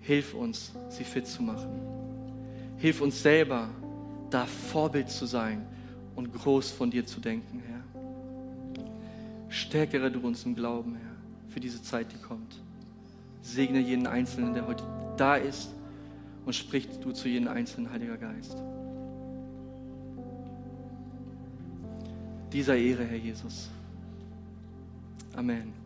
Hilf 0.00 0.34
uns, 0.34 0.72
sie 0.88 1.04
fit 1.04 1.28
zu 1.28 1.42
machen. 1.42 1.70
Hilf 2.76 3.00
uns 3.00 3.22
selber, 3.22 3.70
da 4.30 4.46
Vorbild 4.46 5.08
zu 5.10 5.26
sein 5.26 5.64
und 6.16 6.34
groß 6.34 6.72
von 6.72 6.90
dir 6.90 7.06
zu 7.06 7.20
denken, 7.20 7.62
Herr. 7.66 7.84
Stärkere 9.48 10.10
du 10.10 10.20
uns 10.20 10.44
im 10.44 10.56
Glauben, 10.56 10.96
Herr, 10.96 11.16
für 11.50 11.60
diese 11.60 11.82
Zeit, 11.82 12.12
die 12.12 12.18
kommt. 12.18 12.56
Segne 13.42 13.78
jeden 13.78 14.08
Einzelnen, 14.08 14.54
der 14.54 14.66
heute 14.66 14.82
da 15.16 15.36
ist 15.36 15.70
und 16.44 16.54
sprich 16.54 16.88
du 17.00 17.12
zu 17.12 17.28
jedem 17.28 17.48
einzelnen 17.48 17.90
Heiliger 17.90 18.16
Geist. 18.16 18.56
Dieser 22.52 22.76
Ehre, 22.76 23.04
Herr 23.04 23.16
Jesus. 23.18 23.70
Amen. 25.36 25.79